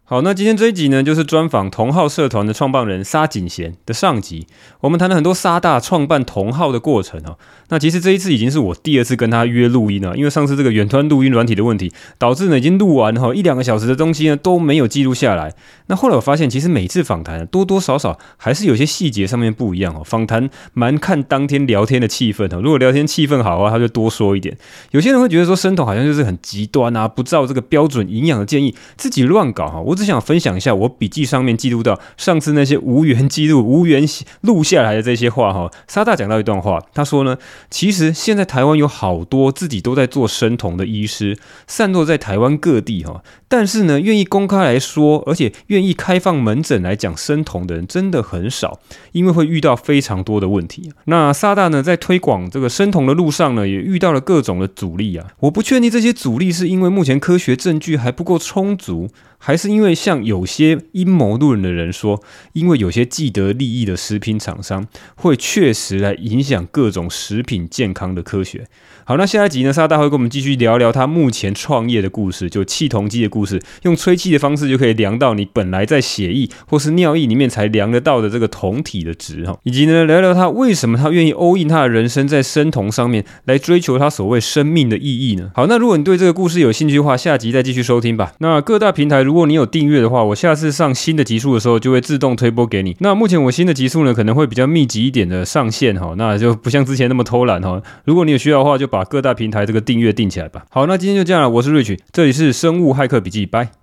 [0.05, 4.49] 好，那今天这一集呢，就是专访同号社团的创办人沙锦贤的上集。
[4.81, 7.39] 我们谈了很多沙大创办同号的过程哦。
[7.69, 15.55] 那其实这一次已经是我第二次跟他约录音了，因为上次这个远端录音软体的问题，导致呢已经录完哈一两个小时的东西呢都没有记录下来。
[15.87, 20.03] 那后来我发现，其实每次访谈多多少少还是有些细节上面不一样哦。
[20.05, 22.61] 访谈蛮看当天聊天的气氛哦。
[22.61, 24.59] 如果聊天气氛好的话，他就多说一点。
[24.91, 29.81] 有些人会觉得说生酮好像就是很极端啊，不照这个标准营养的建议，自己乱搞哈。
[29.93, 34.05] 我只想分享一下我笔记上面记录到上次那些无缘记录、无缘
[34.41, 35.71] 录下来的这些话哈。
[35.87, 37.37] 沙大讲到一段话，他说呢，
[37.71, 48.81] 其实现在台湾有好多自己都在做生酮的医师，散落在台湾各地哈，但是呢，愿意公开来说，而且愿意开放门诊来讲生酮的人真的很少，
[49.13, 50.91] 因为会遇到非常多的问题。
[51.05, 55.27] 那沙大呢，在推广这个生酮的路上呢，也遇到了各种的阻力啊。
[55.41, 59.11] 我不确定这些阻力是因为目前科学证据还不够充足。
[59.45, 62.23] 还是因为像有些阴谋论的人说，
[62.53, 64.87] 因为有些既得利益的食品厂商
[65.17, 68.69] 会确实来影响各种食品健康的科学。
[69.05, 85.51] 好，那下一集呢，沙大会跟我们继续聊聊他目前创业的故事，就气同机的故事，用吹气的方式就可以量到你本来在血液或是尿液里面才量得到的这个酮体的值哈，以及呢聊聊他为什么他愿意 all in 他的人生在生酮上面来追求他所谓生命的意义呢？
[85.53, 88.35] 好，那如果你对这个故事有兴趣的话，下集再继续收听吧。
[88.39, 92.95] 那各大平台如如果你有订阅的话，我下次上新的集数的时候就会自动推播给你。
[93.01, 97.81] 那目前我新的集数呢，可能会比较密集一点的上线哈，那就不像之前那么偷懒哈。
[98.05, 100.67] 如果你有需要的话，就把各大平台这个订阅定起来吧。
[100.69, 103.73] 好，那今天就这样了，我是 Rich，这里是生物骇客笔记，拜。